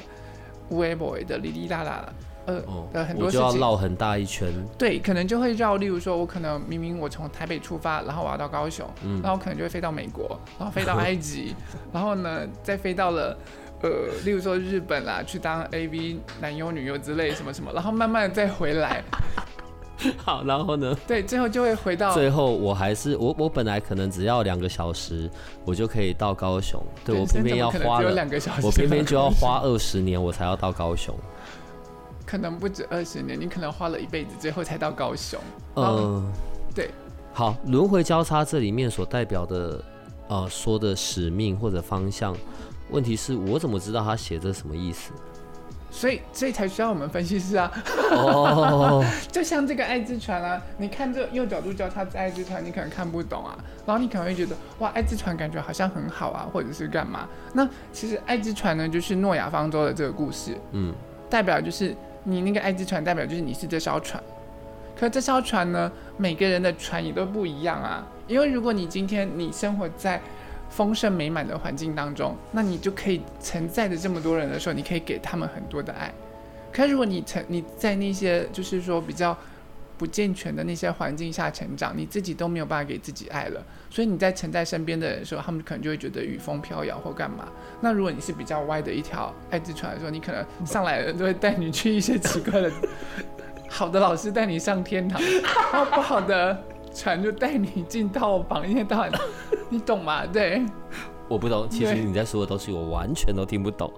[0.69, 2.13] 无为 boy 的哩哩啦啦的。
[2.47, 2.55] 呃
[2.91, 4.47] 的很多事情，我就要绕很大一圈。
[4.75, 5.77] 对，可能就会绕。
[5.77, 11.55] 例如说，我可能明明我从台北出发，然后我要到高雄，嗯，然后可能就会飞到美国，然后飞到埃及，
[11.93, 13.37] 然后呢，再飞到了
[13.83, 13.89] 呃，
[14.25, 19.03] 例如说日本啦，去当 AV 男优女优之类什么什么，然后慢慢再回来。
[20.17, 20.97] 好，然后呢？
[21.07, 22.13] 对，最后就会回到。
[22.13, 25.29] 最后我还是我我本来可能只要两个小时，
[25.65, 26.81] 我就可以到高雄。
[27.05, 31.15] 对我偏偏要花了两个小时，我偏偏就要花二十年，我才要到高雄。
[32.25, 35.39] 可能不止二十年，你可能花了一辈子，最后才到高雄。
[35.75, 36.31] 嗯，
[36.73, 36.89] 对。
[37.33, 39.83] 好，轮回交叉这里面所代表的，
[40.27, 42.35] 呃，说的使命或者方向，
[42.89, 45.11] 问题是我怎么知道他写这什么意思？
[45.91, 47.71] 所以，所以才需要我们分析师啊。
[48.11, 49.05] 哦。
[49.31, 57.27] 就像这个爱之船啊，你看这右角度交叉爱之船，你可能看不懂啊，然后你可能会觉得哇，爱之船感觉好像很好啊，或者是干嘛？
[57.53, 60.93] 那其实爱之船呢，就是诺亚方舟的这个故事，嗯，
[61.29, 61.95] 代表就是。
[62.23, 64.21] 你那个爱之船代表就是你是这艘船，
[64.95, 68.05] 可这艘船呢，每个人的船也都不一样啊。
[68.27, 70.21] 因为如果你今天你生活在
[70.71, 76.11] 丰盛美满的环境当中，那你就可以承载着这么多人的时候，你可以给他们很多的爱。
[76.73, 79.37] 可如果你成你在那些就是说比较。
[79.97, 87.47] 不健全的那些环境下成长，你自己都没有办法给自己爱了，所以你在承载身边的人的时候，他们可能就会觉得雨风飘摇或干嘛。
[87.81, 92.71] 那如果你是比较歪的一条爱之船的时候，你可能上来的人都会带你去一些奇怪的，
[93.69, 95.21] 好的老师带你上天堂，
[95.71, 96.59] 然后不好的
[96.93, 99.11] 船就带你进套房，一天到晚，
[99.69, 100.25] 你懂吗？
[100.25, 100.61] 对，
[101.27, 103.91] 我不懂，其实你在说的东西我完全都听不懂，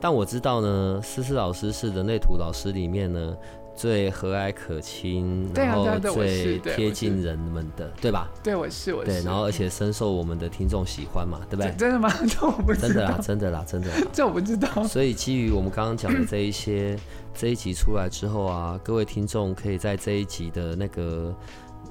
[0.00, 3.36] 但我知道呢，思思老师是人类图老师里面呢。
[3.72, 8.28] 最和蔼可亲，然后最贴近人们的，对吧？
[8.42, 9.02] 对，我是我。
[9.02, 11.72] 对，然后而且深受我们的听众喜欢嘛，对不对？
[11.78, 12.12] 真的吗？
[12.28, 12.88] 这我不知道。
[12.88, 13.88] 真的啦，真的啦，真的。
[14.12, 14.84] 这我不知道。
[14.84, 16.94] 所以基于我们刚刚讲的这一些，
[17.32, 21.34] 这一集出来之后啊，各位听众可以在这一集的那个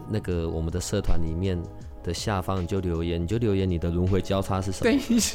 [0.10, 1.62] 那个我们的社团里面。
[2.02, 4.90] 的下方你就留言，你就留言你的轮回交叉是什么？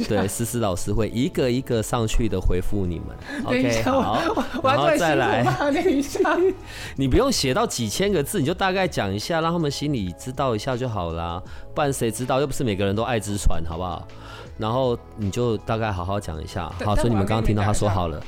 [0.09, 3.09] 对，思思老师会一个一个上去的回复你们。
[3.45, 4.19] OK，好，
[4.65, 5.45] 然后再来。
[5.71, 6.19] 等一下，
[6.97, 11.41] 你不用写到几千个字，你就大概讲一下，让他们心里知道一下就好啦。
[11.75, 12.41] 不然谁知道？
[12.41, 14.09] 又不是每个人都爱之船，好不好？
[14.57, 16.73] 然后你就大概好好讲一下。
[16.83, 18.19] 好，所以你们刚刚听到他说好了。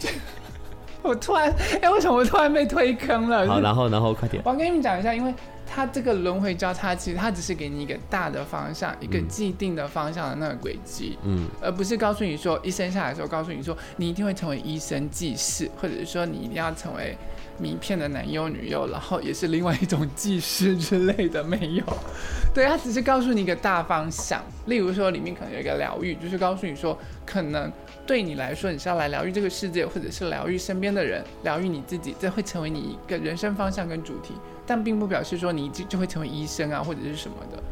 [1.00, 1.50] 我突然，
[1.80, 3.48] 哎，为什么我突然被推坑了？
[3.48, 4.42] 好，然后，然后快点。
[4.44, 5.34] 我要跟你们讲一下，因为。
[5.72, 17.16] 它这个轮回交叉，其实它只是给你一个大的方向，一个既定的方向的那个轨迹，嗯，而不是告诉你说一生下来的时候告诉你说你一定会成为医生、技师，或者是说你一定要成为
[17.58, 21.84] 名片的男优、女优，然后也是另外一种技师之类的，没有。
[22.52, 24.42] 对，它只是告诉你一个大方向。
[24.66, 27.70] 例如说，里面可能有一个疗愈，就是告诉你说，可能
[28.10, 34.34] 对你来说，你是要来疗愈这个世界，或者是疗愈身边的人，疗愈你自己，这会成为你一个人生方向跟主题。
[34.66, 37.62] 但并不表示说你就就会成为医生啊，或者是什么的。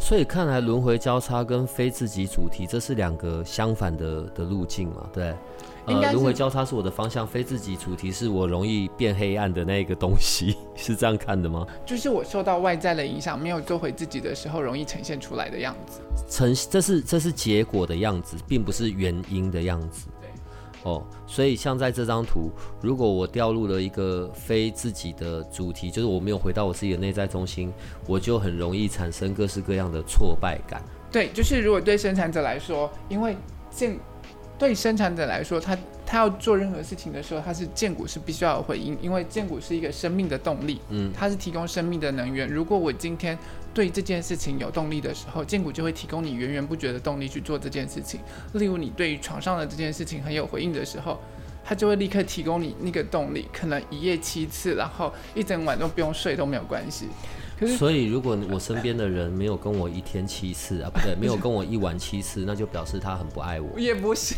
[0.00, 5.08] 所以看来轮回交叉跟非自己主题，这是两个相反的的路径嘛？
[5.12, 5.32] 对。
[5.86, 11.64] 呃，轮回交叉是我的方向，非自己主题是我容易变黑暗的那个东西， 是这样看的吗？
[11.84, 16.00] 就是我受到外在的影响，没有做回自己的时候，容易呈现出来的样子。
[16.28, 20.08] 呈这是这是结果的样子，并不是原因的样子。
[20.82, 27.72] 哦，所以像在这张图，如果我掉入了一个非自己的主题，就是我没有回到我自己的内在中心，
[28.06, 30.80] 我就很容易产生各式各样的挫败感。
[31.10, 33.36] 对，就是如果对生产者来说，因为
[33.70, 33.96] 这。
[34.58, 42.48] 对生产者来说，他他要做任何事情的时候，他是建骨是必须要有回应，因为建骨是一个生命的动力，嗯，它是提供生命的能源。
[42.48, 43.38] 如果我今天
[43.74, 48.20] 对这件事情有动力的时候，建骨就会提供你源源不绝的动力去做这件事情。
[48.54, 51.20] 例如，你对于床上的这件事情很有回应的时候，
[51.62, 57.08] 它就会立刻提供你那个动力，可能一夜七次，然后一整晚都不用睡都没有关系。
[57.76, 63.78] 所以，如果我身边的人没有跟我一天七次啊，不对， 没有跟我一晚七次，那就表示他很不爱我。
[63.78, 64.34] 也不是，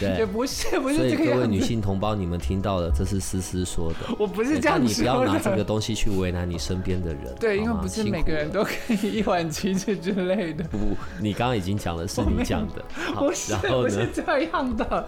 [0.00, 4.14] 也不是，不是所以各位女性同胞，你们听到了，这是思思说的。
[4.18, 7.34] 我不是这样你不要拿这个东西去为难你身边的人。
[7.38, 10.64] 对，因为不是每个人都可以一晚七次之类的。
[10.64, 10.78] 不，
[11.20, 12.82] 你刚刚已经讲了，是你讲的。
[13.14, 15.06] 不是，不是这样的。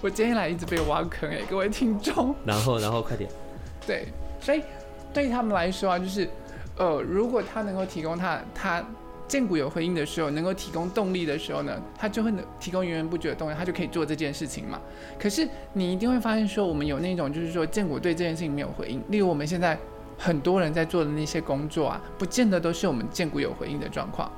[0.00, 2.34] 我今天来一直被挖坑哎，各位听众。
[2.44, 3.30] 然后，然后快点。
[3.86, 4.08] 对，
[4.40, 4.62] 所以
[5.12, 6.28] 对他们来说啊，就是
[6.76, 8.84] 呃，如果他能够提供他他
[9.26, 14.80] 建股有回应的时候，能够提供动力的时候呢，他就会能提供源源不绝的动力，他就可以做这件事情嘛。
[15.18, 19.78] 可是你一定会发现说，我们有那种就是说建股对这件事情没有回应，例如我们现在
[20.18, 24.30] 很多人在做的那些工作啊，不见得都是我们建股有回应的状况。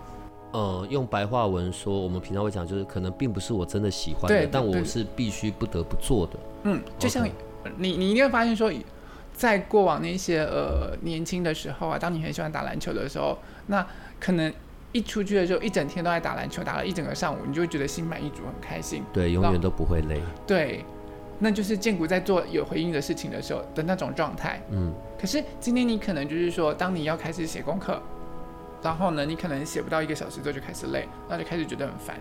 [0.52, 6.32] 呃，用白话文说，我们平常会讲，就是可能并不是我真的喜欢的，但我是必须不得不做的。
[6.62, 7.28] 嗯，就像
[7.76, 8.70] 你，你一定会发现说，
[9.36, 13.86] 在过往那些呃年轻的时候啊，当你很喜欢打篮球的时候，那
[14.18, 14.50] 可能
[14.92, 19.02] 一出去的时候，一整天都在打篮球，打了一整个上午，你就会觉得心满意足，很开心。
[19.12, 20.22] 对，永远都不会累。
[20.46, 20.82] 对，
[21.38, 24.62] 那就是建谷在做有回应的事情的时候的那种状态。
[24.70, 28.00] 嗯，可是今天你可能就是说，当你要开始写功课，
[28.82, 32.16] 然后呢，你可能写不到一个小时之后就开始累，那就开始觉得很烦。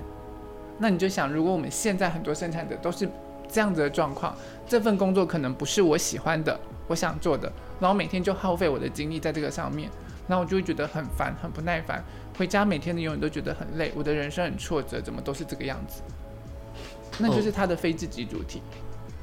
[0.80, 3.08] 那你就想，如果我们现在很多生产者都是
[3.56, 4.36] 这样子的状况，
[4.68, 9.90] 这份工作可能不是我喜欢的，我想做的，然后每天就耗费我的精力在这个上面，
[10.28, 12.04] 然后我就会觉得很烦，很不耐烦，
[12.38, 16.02] 回家每天的永远都觉得很累，我的人生很挫折，怎么都是这个样子？
[17.18, 18.62] 那就是他的非自己主题。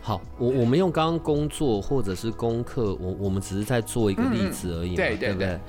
[0.01, 5.61] 好，我我们用刚刚工作或者是功课，我我们只是在做一个例子而已嘛，对对不对对？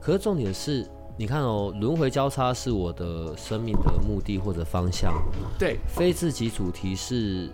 [0.00, 5.12] 可是重点是，你看哦，轮回交叉是我的生命的目的或者方向，
[5.58, 7.50] 对，非自己主题是，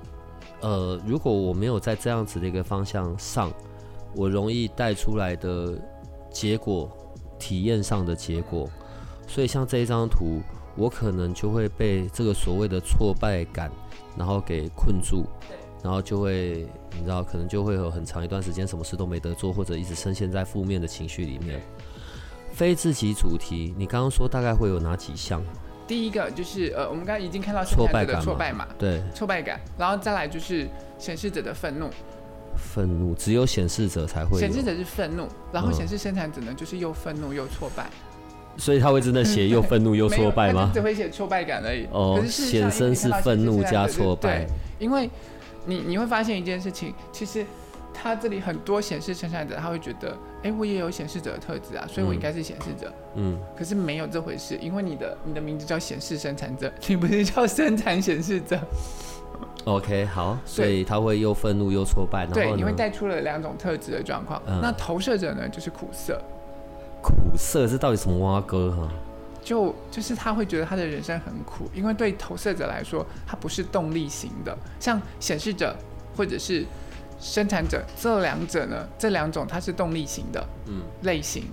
[0.63, 3.53] 呃，如果我没有在这样子的一个方向上，
[4.15, 5.79] 我容易带出来的
[6.31, 6.91] 结果，
[7.39, 8.71] 体验上的结果，
[9.27, 10.41] 所以像这一张图，
[10.77, 13.71] 我可能就会被这个所谓的挫败感，
[14.17, 15.25] 然后给困住，
[15.83, 21.61] 然后就会，你知道，可能就会有很长一段时间什么事都没得做，或者一直深陷在负面的情绪里面。
[22.53, 25.43] 非自己主题，你刚刚说大概会有哪几项？
[25.93, 30.67] 第一个就是呃，我们刚刚已经看到生产者的挫败感嘛对，挫败感，然后再来就是
[30.99, 31.91] 显示者的愤怒，
[32.57, 35.75] 愤怒，只有显示者才会显示者是愤怒，然后嗯。
[35.75, 37.91] 显示生产者呢就是又愤怒又挫败，
[38.57, 40.71] 所以他会真的写又愤怒又挫败吗？
[40.73, 41.87] 只会写挫败感而已。
[41.93, 44.47] 哦显身是愤怒加挫败。
[44.47, 45.11] 对，因为
[45.67, 47.45] 你你会发现一件事情，其实
[48.03, 52.93] 他这里很多显示生产者他会觉得，哎，我也有显示者的特质啊，所以我应该是显示者。
[53.15, 58.59] 嗯，可是没有这回事，因为你的你的名字叫显示生产者， 你不是叫生产显示者。
[59.67, 62.57] OK，好，所以他会又愤怒又挫败，然对，后呢？
[62.57, 64.43] 你会带出了两种特质的状况。
[64.49, 66.21] 嗯那投射者呢，就是苦涩，
[67.01, 68.89] 苦涩是到底什么蛙哥哈？
[69.45, 75.77] 就就是他会觉得他的人生很苦，因为对投射者来说，他不是动力型的，像显示者
[76.17, 76.65] 或者是
[77.23, 81.45] 生产者这两者呢，这两种它是动力型的嗯，类型。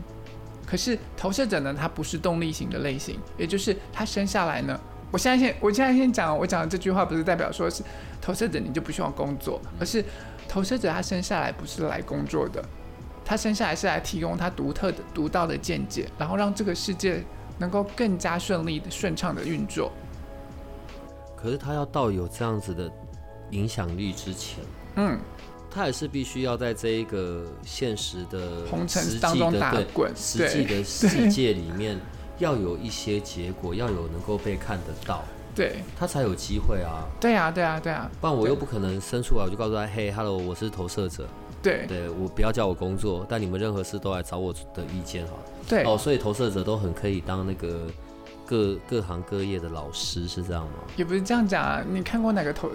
[0.66, 4.80] 可是投射者呢，它不是动力型的类型，也就是他生下来呢，
[5.12, 7.84] 我现在先我现在先讲，我讲的这句话不是代表说是
[8.20, 10.04] 投射者你就不需要工作，而是
[10.48, 12.64] 投射者他生下来不是来工作的，
[13.24, 17.24] 他生下来是来提供他独特的独到的见解，然后让这个世界
[17.60, 19.92] 能够更加顺利的顺畅的运作。
[21.36, 22.92] 可是他要到有这样子的
[23.52, 24.64] 影响力之前，
[24.98, 25.18] 嗯，
[25.72, 32.00] 他也是必须要在这一个现实的红尘实际当中的对打滚，实际的世界里面，
[32.40, 35.84] 要有一些结果，要有能够被看得到，对。
[35.98, 37.06] 他才有机会啊。
[37.20, 41.28] 对啊对啊对啊，不然我又不可能生出来，我就告诉他，嘿，hello，我是投射者，
[41.62, 41.86] 对。
[41.88, 45.44] 对我不要叫我工作，但你们任何事都来找我的意见好了。
[45.68, 45.84] 对。
[45.84, 47.86] 哦，所以投射者都很可以当那个
[48.50, 50.80] 各各行各业的老师，是这样吗？
[50.96, 52.72] 也不是这样讲啊，你看过哪个投？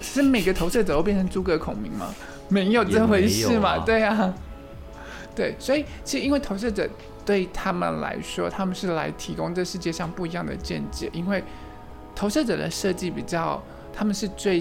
[0.00, 2.12] 是每个投射者都变成诸葛孔明吗？
[2.48, 4.34] 没有这回事嘛，对啊，
[5.36, 6.88] 对，所以其实因为投射者
[7.24, 11.40] 对他们来说，他们是来提供这世界上不一样的见解，因为
[12.16, 13.62] 投射者的设计比较，
[13.94, 14.60] 他们是最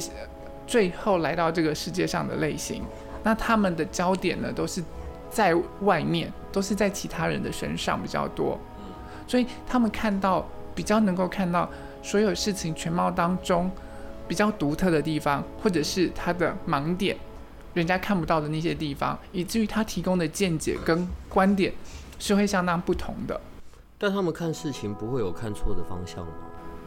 [0.67, 2.84] 最后来到这个世界上的类型，
[3.24, 4.84] 那他们的焦点呢都是
[5.32, 8.60] 在外面，都是在其他人的身上比较多，
[9.28, 11.70] 所以他们看到比较能够看到
[12.02, 13.70] 所有事情全貌当中
[14.28, 17.18] 比较独特的地方，或者是他的盲点，
[17.74, 21.74] 人家看不到的那些地方，以至于他提供的见解跟观点
[22.20, 23.40] 是会相当不同的。
[23.98, 26.32] 但他们看事情不会有看错的方向吗？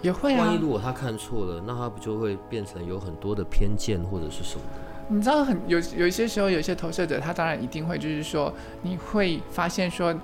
[0.03, 4.63] 也会啊万一，如果他看错了，那他不就会变成有很多的偏见或者是什么？
[5.09, 8.53] 你知道很有有一些时候，有一些投射者，他当然一定会就是说，
[8.83, 10.15] 你会发现说，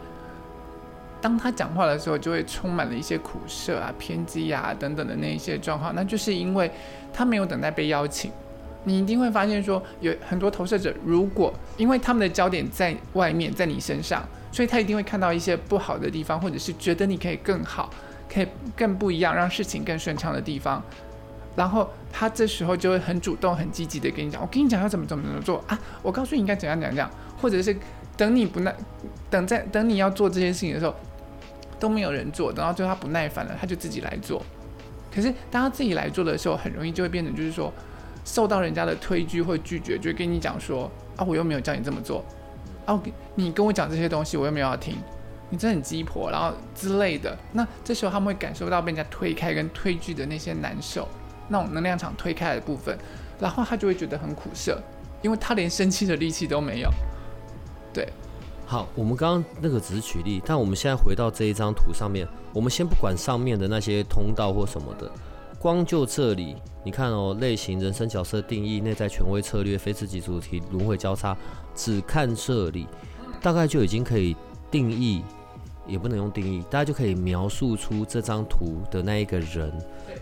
[1.20, 6.70] 当他讲话的时候，就会充满了一些苦涩啊、偏激啊等等的那一些状况，那就是因为
[7.12, 8.30] 他没有等待被邀请。
[8.84, 17.90] 你一定会发现说，有很多投射者，如果因为他们的焦点在外面，在你身上，所以他一定会看到一些不好的地方，或者是觉得你可以更好，
[18.32, 20.82] 可以更不一样，让事情更顺畅的地方。
[21.54, 27.10] 然后他这时候就会很主动、很积极的跟你讲，我跟你讲要怎么怎么怎么做啊，我告诉你应该怎样怎样怎样，
[27.42, 27.76] 或者是
[28.16, 28.74] 等你不耐，
[29.28, 30.94] 等在等你要做这些事情的时候，
[31.80, 34.40] 都没有人做，等到最后他不耐烦了，他就自己来做。
[35.12, 37.72] 可是当他自己来做的时候，很容易就会变成就是说，
[38.24, 42.24] 受到人家的推拒或拒绝，就会跟你讲说啊，我又没有叫你这么做，
[42.86, 43.00] 啊，
[43.34, 44.94] 你跟我讲这些东西，我又没有要听，
[45.48, 47.36] 你真的很鸡婆，然后之类的。
[47.52, 51.08] 那这时候他们会感受到被人家推开跟推拒的那些难受，
[51.48, 52.96] 那种能量场推开的部分，
[53.40, 54.80] 然后他就会觉得很苦涩，
[55.22, 56.90] 因为他连生气的力气都没有。
[58.70, 65.10] 好，我们刚刚那个只是举例，但我们现在回到这一张图上面，我们先不管上面的那些通道或什么的，
[65.58, 66.54] 光就这里，
[66.84, 71.36] 你看哦，类型、人生角色定义、内在权威策略、非自己主题、轮回交叉，
[71.74, 72.86] 只看这里，
[73.42, 74.36] 大概就已经可以
[74.70, 75.24] 定义，
[75.84, 79.72] 也不能用定义，大家就可以描述出这张图的那一个人，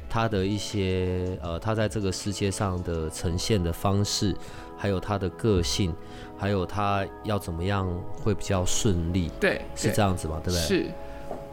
[0.08, 4.34] 他的一些呃，他在这个世界上的呈现的方式，
[4.78, 5.92] 还有他的个性。
[6.38, 7.86] 还有他要怎么样
[8.22, 9.30] 会比较顺利？
[9.40, 10.40] 对，是这样子嘛？
[10.42, 10.60] 对不对？
[10.60, 10.86] 是。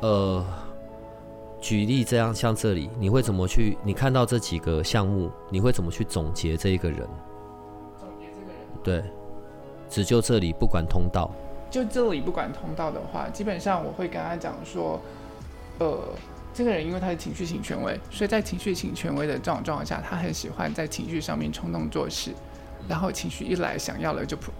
[0.01, 0.45] 呃，
[1.59, 3.77] 举例这样，像这里，你会怎么去？
[3.83, 6.99] 你看到这几个项目，你会怎么去总结这一个人？
[7.99, 9.01] 总结这个人？
[9.01, 9.03] 对，
[9.89, 11.31] 只就这里，不管通道。
[11.71, 15.01] 就这里不管通道的话，基本上我会跟他讲说，
[15.79, 15.99] 呃，
[16.53, 22.31] 这个人因为他是情绪型权威，所以在情绪型权威的这种状况下，他很喜欢在情绪上面冲动做事，
[22.87, 24.51] 然后情绪一来想要了就扑。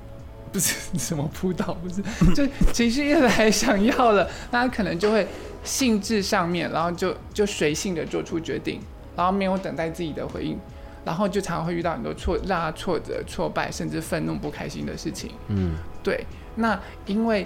[0.55, 2.01] 不是什么扑倒，不是，
[2.33, 5.27] 就情绪越来想要了，那他可能就会
[5.65, 8.79] 性质上面，然后就就随性的做出决定，
[9.17, 10.57] 然后没有等待自己的回应，
[11.03, 15.31] 然后就常常会遇到很多挫，让他挫折、挫败，甚至愤怒、不开心的事情。
[15.49, 16.25] 嗯，对。
[16.55, 17.45] 那因为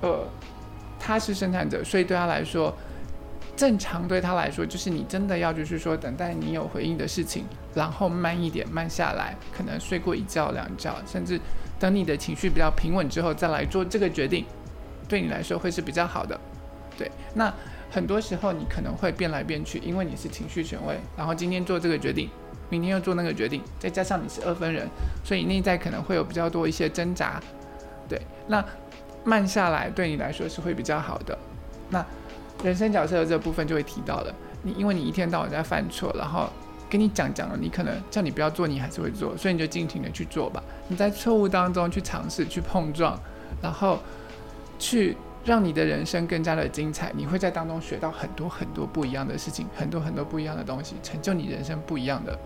[0.00, 0.26] 呃
[0.98, 2.74] 他是生产者，所以对他来说，
[3.54, 11.38] 正常对他来说就是你真的要就是说等待你有回应的事情，然后慢一点，慢下来，可能睡过一觉两觉，甚至。
[11.80, 14.44] 等你的情绪比较平稳之后，再来做这个决定，
[15.08, 16.38] 对你来说会是比较好的。
[16.98, 17.52] 对，那
[17.90, 22.28] 很多时候你可能会变来变去，因为你是情绪权威，然后今天做这个决定，
[22.68, 24.86] 明天又做那个决定，再加上你是二分人，
[25.24, 27.40] 所以内在可能会有比较多一些挣扎。
[28.06, 28.62] 对，那
[29.24, 31.38] 慢下来对你来说是会比较好的。
[31.88, 32.04] 那
[32.62, 36.50] 人生角色的这部分就会提到了，你因为你一天到晚在犯错，然后。
[36.90, 40.60] 跟你讲讲了，你可能叫你不要做，你还是会做，所以你就尽情的去做吧。
[40.88, 43.16] 你在错误当中去尝试、去碰撞，
[43.62, 44.00] 然后
[44.76, 47.12] 去让你的人生更加的精彩。
[47.14, 52.36] 你会在当中学到很多很多不一样的事情，很多很多不一样的东西，成就你人生不一样的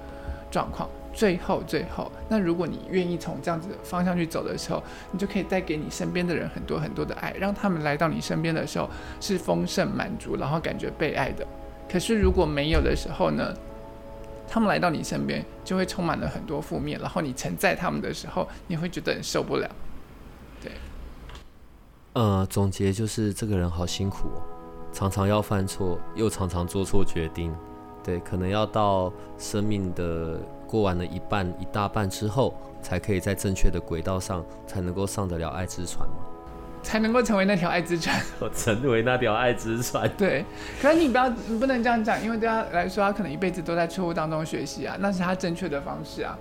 [0.51, 0.87] 状况。
[1.15, 8.91] 最后，最后，那如果你愿意从这样子的方向去走的时候，你就可以带给你身边的人很多很多的爱，让他们来到你身边的时候
[9.21, 11.47] 是丰盛满足，然后感觉被爱的。
[11.91, 13.55] 可是如果没有的时候呢？
[14.47, 19.69] 他们来到你身边，就会充满了很多负面，然后你承载他们的时候，你会觉得很受不了。
[20.63, 20.73] 对，
[22.13, 24.43] 呃，总结就是这个人好辛苦哦，
[24.93, 27.55] 常常要犯错，又常常做错决定。
[28.03, 36.07] 对，可能要到生命的过完了一半、一大半之后，才可以在正确的轨道上，才能够上得了爱之船。
[36.85, 40.09] 才能够成为那条爱之船， 我成为那条爱之船。
[40.17, 40.45] 对，
[40.81, 46.39] 可是你不要，你不能这样讲，因为对他来说，他可能一辈子都在错误当中学习啊，那是他正确的方式啊。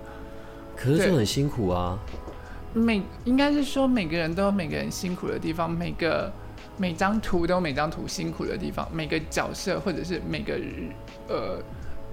[0.76, 1.98] 可是就很辛苦啊。
[2.74, 6.30] 每应该是说，每个人都有每个人辛苦的地方，每个
[6.76, 10.54] 每张图都有每张图辛苦的地方，每个角色或者是每个
[11.28, 11.58] 呃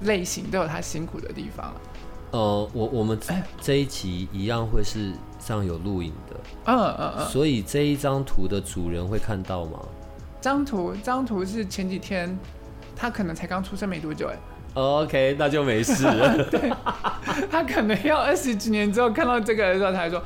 [0.02, 1.74] 类型都有他辛苦的地方。
[2.32, 3.20] 呃，我我们
[3.60, 9.80] 这一集一样会是上有录影的，嗯嗯嗯，所以这一张图的主人会看到吗？
[10.40, 12.38] 张图张图是前几天，
[12.96, 14.38] 他可能才刚出生没多久，哎
[14.74, 16.44] ，OK，那就没事了。
[16.50, 16.72] 对，
[17.52, 20.24] 他可能要二十几年之后看到这个的时候，他说：“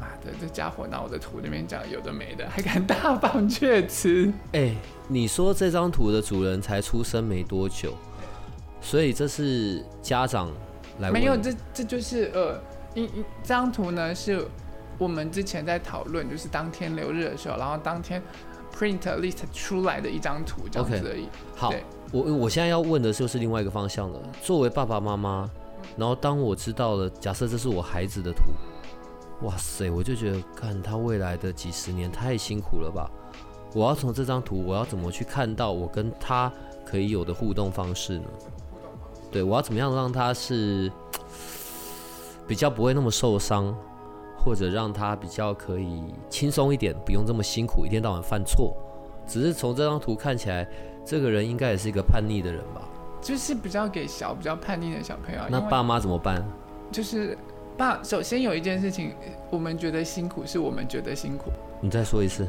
[0.00, 4.74] 妈的，这家伙拿我的图里面讲有的没的，还敢大放厥词。”哎，
[5.06, 7.92] 你说这张图的主人才出生没多久，
[8.80, 10.50] 所以这是家长。
[11.12, 12.60] 没有，这这就是呃，
[12.94, 14.44] 一一张图呢，是
[14.98, 18.22] 我们之前在讨论，就是当天留日的时候，然后当天
[18.76, 21.28] print list 出来的一张图这样子而已。
[21.54, 21.72] 好，
[22.12, 24.20] 我我现在要问的就是另外一个方向了。
[24.42, 25.48] 作为爸爸妈妈，
[25.96, 28.42] 然后当我知道了，假设这是我孩子的图，
[29.46, 33.10] 哇塞，我就觉得看他未来的几十年太辛苦了吧？
[33.72, 36.52] 我要从这张图，我要怎么去看到我跟他
[36.84, 38.24] 可以有的互动方式呢？
[39.30, 40.90] 对，我要怎么样让他是
[42.48, 43.74] 比较不会那么受伤，
[44.36, 48.76] 或者让他比较可以轻松一点，不用这么辛苦，一天到晚犯错。
[49.26, 50.66] 只是从这张图看起来，
[51.04, 52.82] 这个人应该也是一个叛逆的人吧？
[53.22, 55.40] 就是比较给小、比较叛逆的小朋友。
[55.48, 56.44] 那爸妈怎么办？
[56.90, 57.38] 就是
[57.76, 59.14] 爸，首先有一件事情，
[59.50, 61.52] 我们觉得辛苦，是我们觉得辛苦。
[61.80, 62.48] 你再说一次。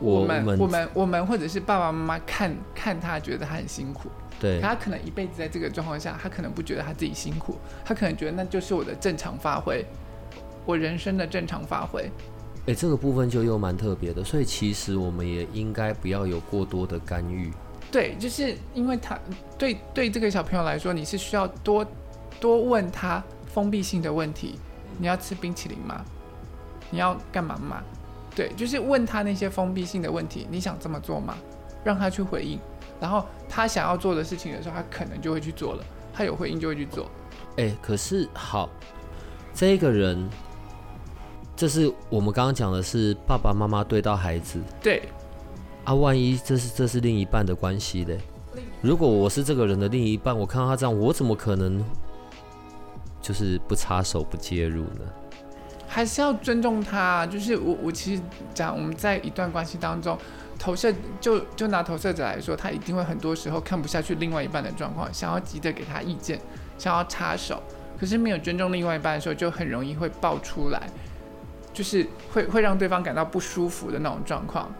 [0.00, 4.08] 我们我们我们或者是爸爸妈妈看看他，觉得他很辛苦。
[4.38, 4.60] 对。
[4.60, 9.84] 他可能一辈子在这个状况下，他可能不觉得他自己辛苦，他可能觉得那就是我的正常发挥，
[10.64, 12.10] 我人生的正常发挥。
[12.66, 17.50] 哎，这个部分就又蛮特别的，所以其实我们也应该不要有过多的干预。
[17.90, 19.18] 对，就是因为他
[19.56, 21.86] 对对这个小朋友来说，你是需要多
[22.38, 24.58] 多问他封闭性的问题。
[25.00, 26.04] 你要吃冰淇淋吗？
[26.90, 27.82] 你要干嘛吗？
[28.38, 30.46] 对，就是问他那些封闭性的问题。
[30.48, 31.36] 你想这么做吗？
[31.82, 32.56] 让他去回应，
[33.00, 35.84] 然后他想要做的事情的时候，他可能就会去做了。
[36.14, 37.10] 他有回应就会去做。
[37.56, 38.70] 哎，可是好，
[39.52, 40.30] 这个人，
[41.56, 44.60] 这是我们刚刚讲的是爸爸妈妈对到孩子。
[44.80, 45.02] 对。
[45.82, 48.20] 啊，万一这是这是另一半的关系嘞？
[48.80, 51.84] 如果我是这个人的另一半，我看到他这样，我怎么可能
[53.20, 55.00] 就是不插手不介入呢？
[55.88, 57.26] 还是要尊重他。
[57.26, 58.22] 就是我我其实
[58.54, 60.16] 讲我们在一段关系当中，
[60.58, 66.38] 投射就就拿投射者来说，他一定会很多时候看不下去另外一半的状况，想要急着给他意见，
[66.76, 67.62] 想要插手，
[67.98, 70.88] 可是没有尊重另外一半的时候，就很容易会爆出来，
[71.72, 74.72] 就是会会让对方感到不舒服的那种状况。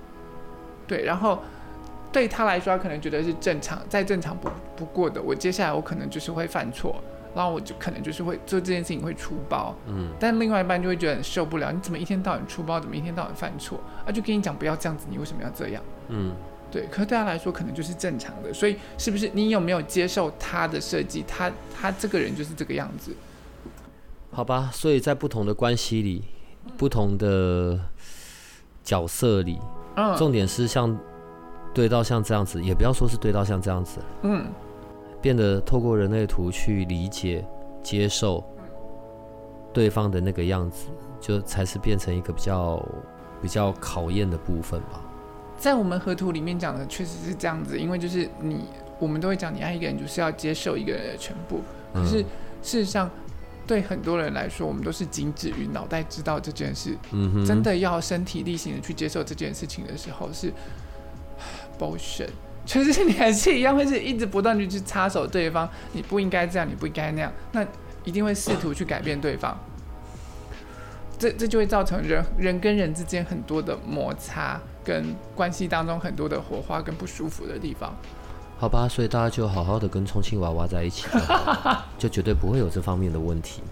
[0.86, 1.42] 对，然后
[2.10, 5.20] 对他来说，他可能觉得是正常，再正常不不过的。
[5.20, 6.96] 我接下来我可能就是会犯错，
[7.34, 9.74] 然后我就可能就是会做这件事情会出包。
[9.86, 13.80] 嗯，但另外一半就会觉得很受不了，你怎么一天到晚出包，怎么一天到晚犯错？
[14.06, 15.82] 啊，就跟你讲不要这样子，你为什么要这样？
[16.08, 16.32] 嗯，
[16.70, 16.86] 对。
[16.90, 18.52] 可是对他来说，可能就是正常的。
[18.52, 21.24] 所以是不是你有没有接受他的设计？
[21.28, 23.14] 他他这个人就是这个样子？
[24.30, 26.24] 好吧，所以在不同的关系里，
[26.76, 27.78] 不同的
[28.82, 29.58] 角色里。
[29.96, 30.96] 嗯重点是像
[31.74, 34.46] 对到像这样子，也不要说是对到像这样子，嗯，
[35.20, 37.44] 变得透过人类图去理解、
[37.82, 38.44] 接受
[39.72, 40.86] 对方的那个样子，
[41.20, 42.88] 就才是变成一个比较
[43.42, 45.04] 比较考验的部分吧。
[45.56, 48.64] 在我们河图里面讲的确实是这样子，因为就是你，
[48.98, 51.60] 我们都会讲，你爱一个人就是要接受一个人的全部。
[51.92, 52.20] 可是
[52.62, 53.10] 事实上。
[53.66, 56.96] 对很多人来说，我们都是仅止于脑袋知道这件事。
[57.12, 60.50] 嗯，真的要身体力行的去接受这件事情的时候，是
[61.78, 62.30] bullshit。
[62.68, 67.66] 就是你还是一样会是一直不断的去插手对方，你不应该这样，你不应该那样，那
[68.04, 69.58] 一定会试图去改变对方。
[71.18, 77.96] 这这就会造成人人跟人之间很多的摩擦，跟关系当中很多的火花跟不舒服的地方。
[78.58, 81.06] 好吧，所以大家就好好的跟充气娃娃在一起，
[81.98, 83.62] 就绝对不会有这方面的问题。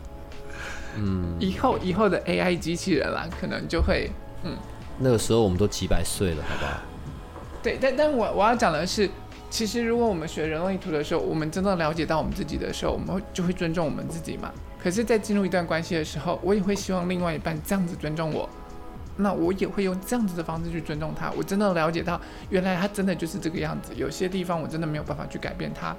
[0.97, 4.11] 嗯，以后以后的 AI 机器人啦，可能就会，
[4.43, 4.57] 嗯，
[4.99, 6.81] 那个时候我们都几百岁了，好不好？
[7.67, 9.11] 对，但但我我要讲的是，
[9.51, 14.53] 其实如果我们学人类图的时候，我们真的了解到我们自己的时候，我们会就会尊重我们自己嘛。
[14.81, 18.49] 可是，在进入一段关系的时候，我也会希望另外一半这样子尊重我。
[19.17, 21.29] 那我也会用这样子的方式去尊重他。
[21.37, 23.93] 我真的了解到，原来他真的就是这个样子。
[23.97, 25.97] 有些地方我真的没有办法去改变他，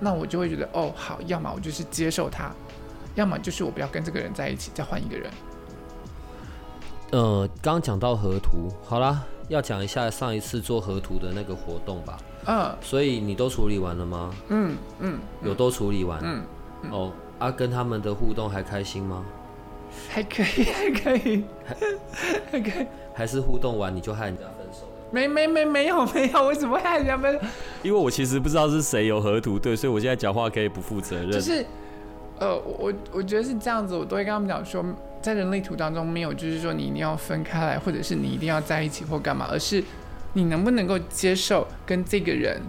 [0.00, 2.50] 那我就会觉得，哦，好，要么我就是接受他，
[3.14, 5.30] 要么就是我不要跟这个人在一起，再换一个人。
[7.12, 12.18] 呃，刚讲到河图，好啦，要讲一下上一次做河图的那个活动吧。
[12.46, 12.76] 嗯。
[12.80, 14.34] 所以你都处理完了吗？
[14.48, 15.18] 嗯嗯。
[15.42, 16.20] 有都处理完。
[16.22, 16.42] 嗯。
[16.90, 19.24] 哦，啊，跟他们的互动还开心吗？
[20.08, 21.44] 还可以，还可以，
[22.50, 24.92] 还可以，还是互动完你就害人家分手了？
[25.10, 27.40] 没没没没有没有，我怎么会害人家分手？
[27.82, 31.30] 因为我其实不知道是谁有河图，对，所以我现在讲话可以不负责任。
[31.30, 31.64] 就是，
[32.38, 34.84] 呃，我我觉得是这样子，我都会跟他们讲说，
[35.26, 39.82] 在人类图当中没有，就是说你一定要分开来，或者是你一定要在一起或干嘛，而是
[40.34, 42.62] 你能不能够接受跟这个人。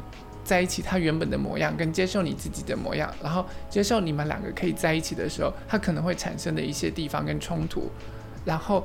[0.44, 7.92] 在一起，他原本的模样跟接受你自己的模样，然后接受你们两个可以在一起的时候，他可能会产生的一些地方跟冲突，
[8.44, 8.84] 然后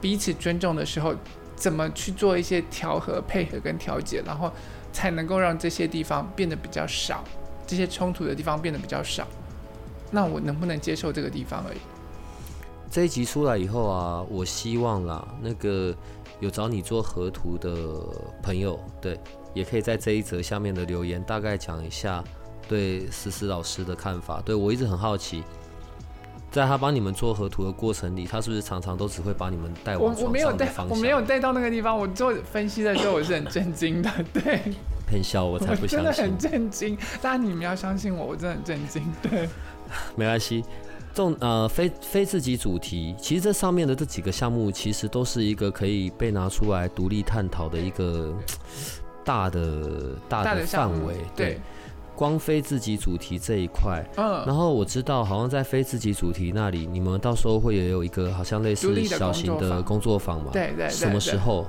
[0.00, 1.14] 彼此尊重的时候，
[1.54, 4.50] 怎么去做一些调和、配合跟调节，然后
[4.94, 7.22] 才能够让这些地方变得比较少，
[7.66, 9.26] 这些冲突的地方变得比较少。
[10.10, 11.78] 那我能不能接受这个地方而已？
[12.90, 15.94] 这一集出来以后啊，我希望啦，那个
[16.40, 17.72] 有找你做合图的
[18.42, 19.18] 朋友，对。
[19.52, 22.22] 也可以在这一则下面的留言，大概讲一下
[22.68, 24.40] 对思思老师的看法。
[24.40, 25.42] 对我一直很好奇，
[26.52, 30.96] 在他帮你们做合图的过程里，他是不是常常都只会把你们带往床上的方向？
[30.96, 31.98] 我没有带到那个地方。
[31.98, 34.08] 我做分析的时候，我是很震惊的。
[34.32, 34.60] 对，
[35.10, 35.98] 很笑我才不相信。
[35.98, 39.02] 真的很震惊，但你们要相信我，我真的很震惊。
[39.20, 39.48] 对，
[40.14, 40.64] 没关系。
[41.14, 48.34] 重呃非非自己主题，其实这上面的这几个项目，其实都是一个可以被拿出来独立探讨的一个。
[49.22, 51.60] 大的大的范围，对，
[52.16, 60.50] 光非自己主题这一块，嗯，然后我知道好像在非自己主题那里，你们到时候会也有一个好像类似小型的工作坊嘛？
[60.52, 61.66] 对对对什么时候？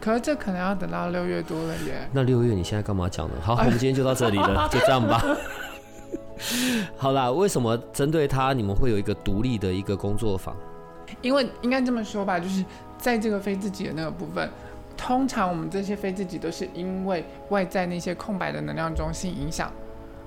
[0.00, 2.08] 可是这可能要等到六月多了耶。
[2.12, 3.34] 那六月你现在干嘛讲呢？
[3.42, 5.22] 好， 我们今天就到这里了，就这样吧。
[6.96, 10.56] 好啦，为什么针对他你们会有一个独立的一个工作坊？
[11.20, 12.64] 因为应该这么说吧，就是
[12.98, 14.48] 在这个非自己的那个部分，
[14.96, 19.70] 通常我们这些非自己都是因为外在那些空白的能量中心影响，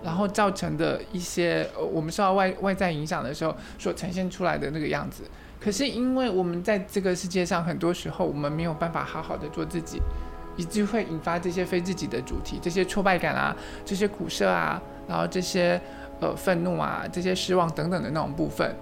[0.04, 5.24] 然后造成的一些呃我们受到外外在影响的时候所呈现出来的那个样子。
[5.60, 10.00] 可是因为我们在这个世界上，很多时候我们没有办法好好的做自己，
[10.56, 15.82] 以至于会引发这些非自己的主题，这些挫败感啊，这些苦涩啊，然后这些
[16.20, 18.76] 呃愤怒啊，这些失望等等的那种部分。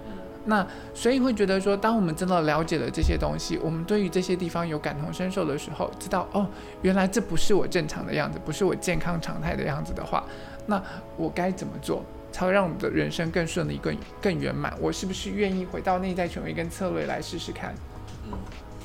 [0.46, 6.46] 那所以会觉得说，当我们真的了解了这些东西，我们对于这些地方有感同身受的时候，知道哦，
[6.82, 10.22] 原来这不是我正常的样子，不是我健康常态的样子的话，
[10.66, 10.82] 那
[11.16, 14.74] 我该怎么做才会让我们的人生更顺利、更更圆满？
[14.80, 17.74] 我是不是愿意回到内在权威跟策略来试试看？
[18.30, 18.36] 嗯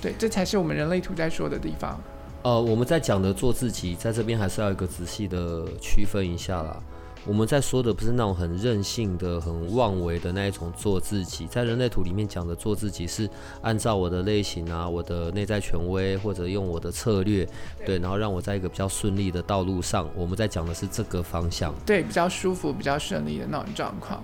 [0.02, 2.00] 对，这才是我们人类图在说的地方。
[2.44, 6.78] 呃，我们在讲的做自己，在这边还是要一个仔细的区分一下啦。
[7.30, 13.30] 我们在说的不是那种很任性的、很妄为的那一种做自己，在人类图里面讲的做自己是
[13.62, 17.48] 按照我的类型啊、我的内在权威，或者用我的策略，
[17.86, 20.10] 对，然后让我在一个比较顺利的道路上。
[20.16, 24.20] 我们在讲的是这个方向，对，比较舒服、比较顺利的那种状况。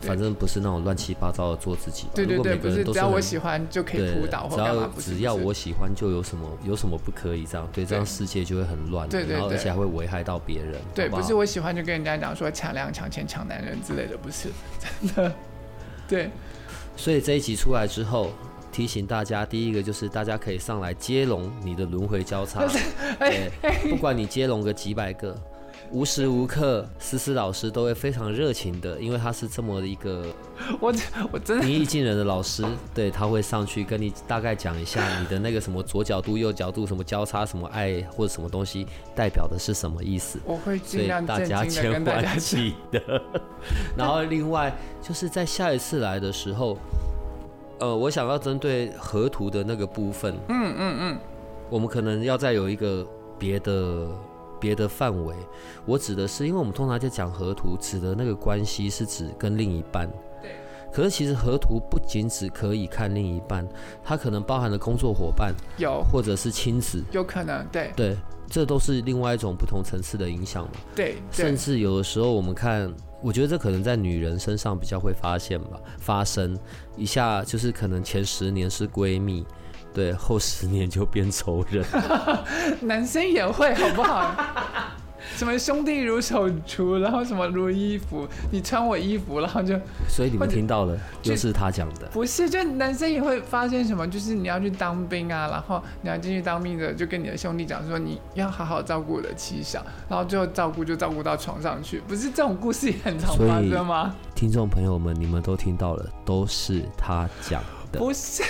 [0.00, 2.06] 对反正不是那种乱七八糟的做自己。
[2.14, 4.90] 对对对，如果每不是只要我喜欢就可以对扑倒，或只要干嘛？
[4.94, 7.68] 不是只要我喜欢，就有什么有什么不可以这样？
[7.72, 10.80] 对，这样世界就会很乱，然后而对对而且还会危害到别人。
[10.94, 15.34] 对，不是我喜欢就跟人家讲说抢粮、抢钱、抢男人之类的，不是 真的。
[16.08, 16.30] 对，
[16.96, 18.30] 所以这一集出来之后，
[18.70, 22.64] 提醒大家，第一个就是大家可以上来接龙你的轮回交叉，
[23.88, 25.34] 不管你接龙个几百个。
[25.92, 30.26] 无时无刻，思思老师都会非常热情的，因为他是这么的一个
[30.80, 30.92] 我
[31.32, 32.64] 我真的平易近人的老师，
[32.94, 40.38] 对他会上去跟你大概讲一下你的那个什么左角度、右角度什么交叉、什么爱或者什么东西代表的是什么意思。
[40.44, 42.04] 我会尽量大家千。
[42.04, 43.00] 万 记得。
[43.96, 46.76] 然后另外就是在下一次来的时候，
[47.78, 51.18] 呃，我想要针对河图的那个部分，嗯嗯嗯，
[51.70, 53.06] 我们可能要再有一个
[53.38, 54.08] 别的
[54.60, 55.34] 别的范围。
[55.84, 60.08] 我指的是，因为我们通常在讲合图，指的那个关系是指跟另一半。
[60.42, 60.52] 对。
[60.92, 63.68] 可是其实河图不仅只可以看另一半，
[64.02, 68.16] 它可能包含了工作伙伴有或者是亲子，有可能，对对，
[68.48, 70.70] 这都是另外一种不同层次的影响嘛。
[70.94, 72.90] 对对，甚至有的时候我们看，
[73.20, 76.58] 我觉得这可能在女人身上比较会发现吧，发生
[76.96, 79.44] 一下就是可能前十年是闺蜜，
[79.96, 81.82] 对，后十年就变仇人。
[82.86, 84.30] 男生也会好不好？
[85.34, 89.74] 什么兄弟如手足，然后什么如衣服，你穿我衣服，然后就
[90.06, 92.06] 所以你们听到了，就是他讲的。
[92.12, 104.14] 不是，就男生也会发现什么，就是你要去当兵啊，然后你要进去当兵的，就跟你的兄弟讲说你要好好照顾我的妻小，然后最后照顾就照顾到床上去，不是这种故事也很常发生吗？
[104.34, 107.98] 听众朋友们，你们都听到了，都是他讲的。
[107.98, 108.42] 不是，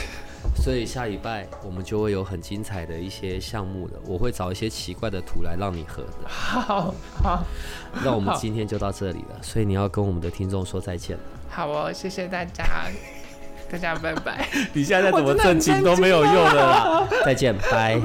[0.54, 6.28] 所以下礼拜我们就会有很精彩的一些项目的，我会找一些奇怪的图来让你合的。
[6.28, 7.44] 好好
[8.04, 11.22] 那我们今天就到这里了，所以你要跟我们的听众说再见了。
[11.48, 12.64] 好哦，谢谢大家，
[13.70, 14.48] 大家拜拜。
[14.74, 17.08] 你现在怎么正经都没有用的啦。
[17.24, 18.00] 再见，拜。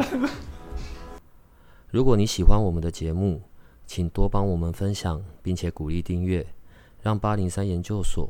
[1.90, 3.42] 如果你喜欢我们的节目，
[3.86, 6.46] 请多帮我们分享，并且鼓励订阅，
[7.02, 8.30] 让八零三研究所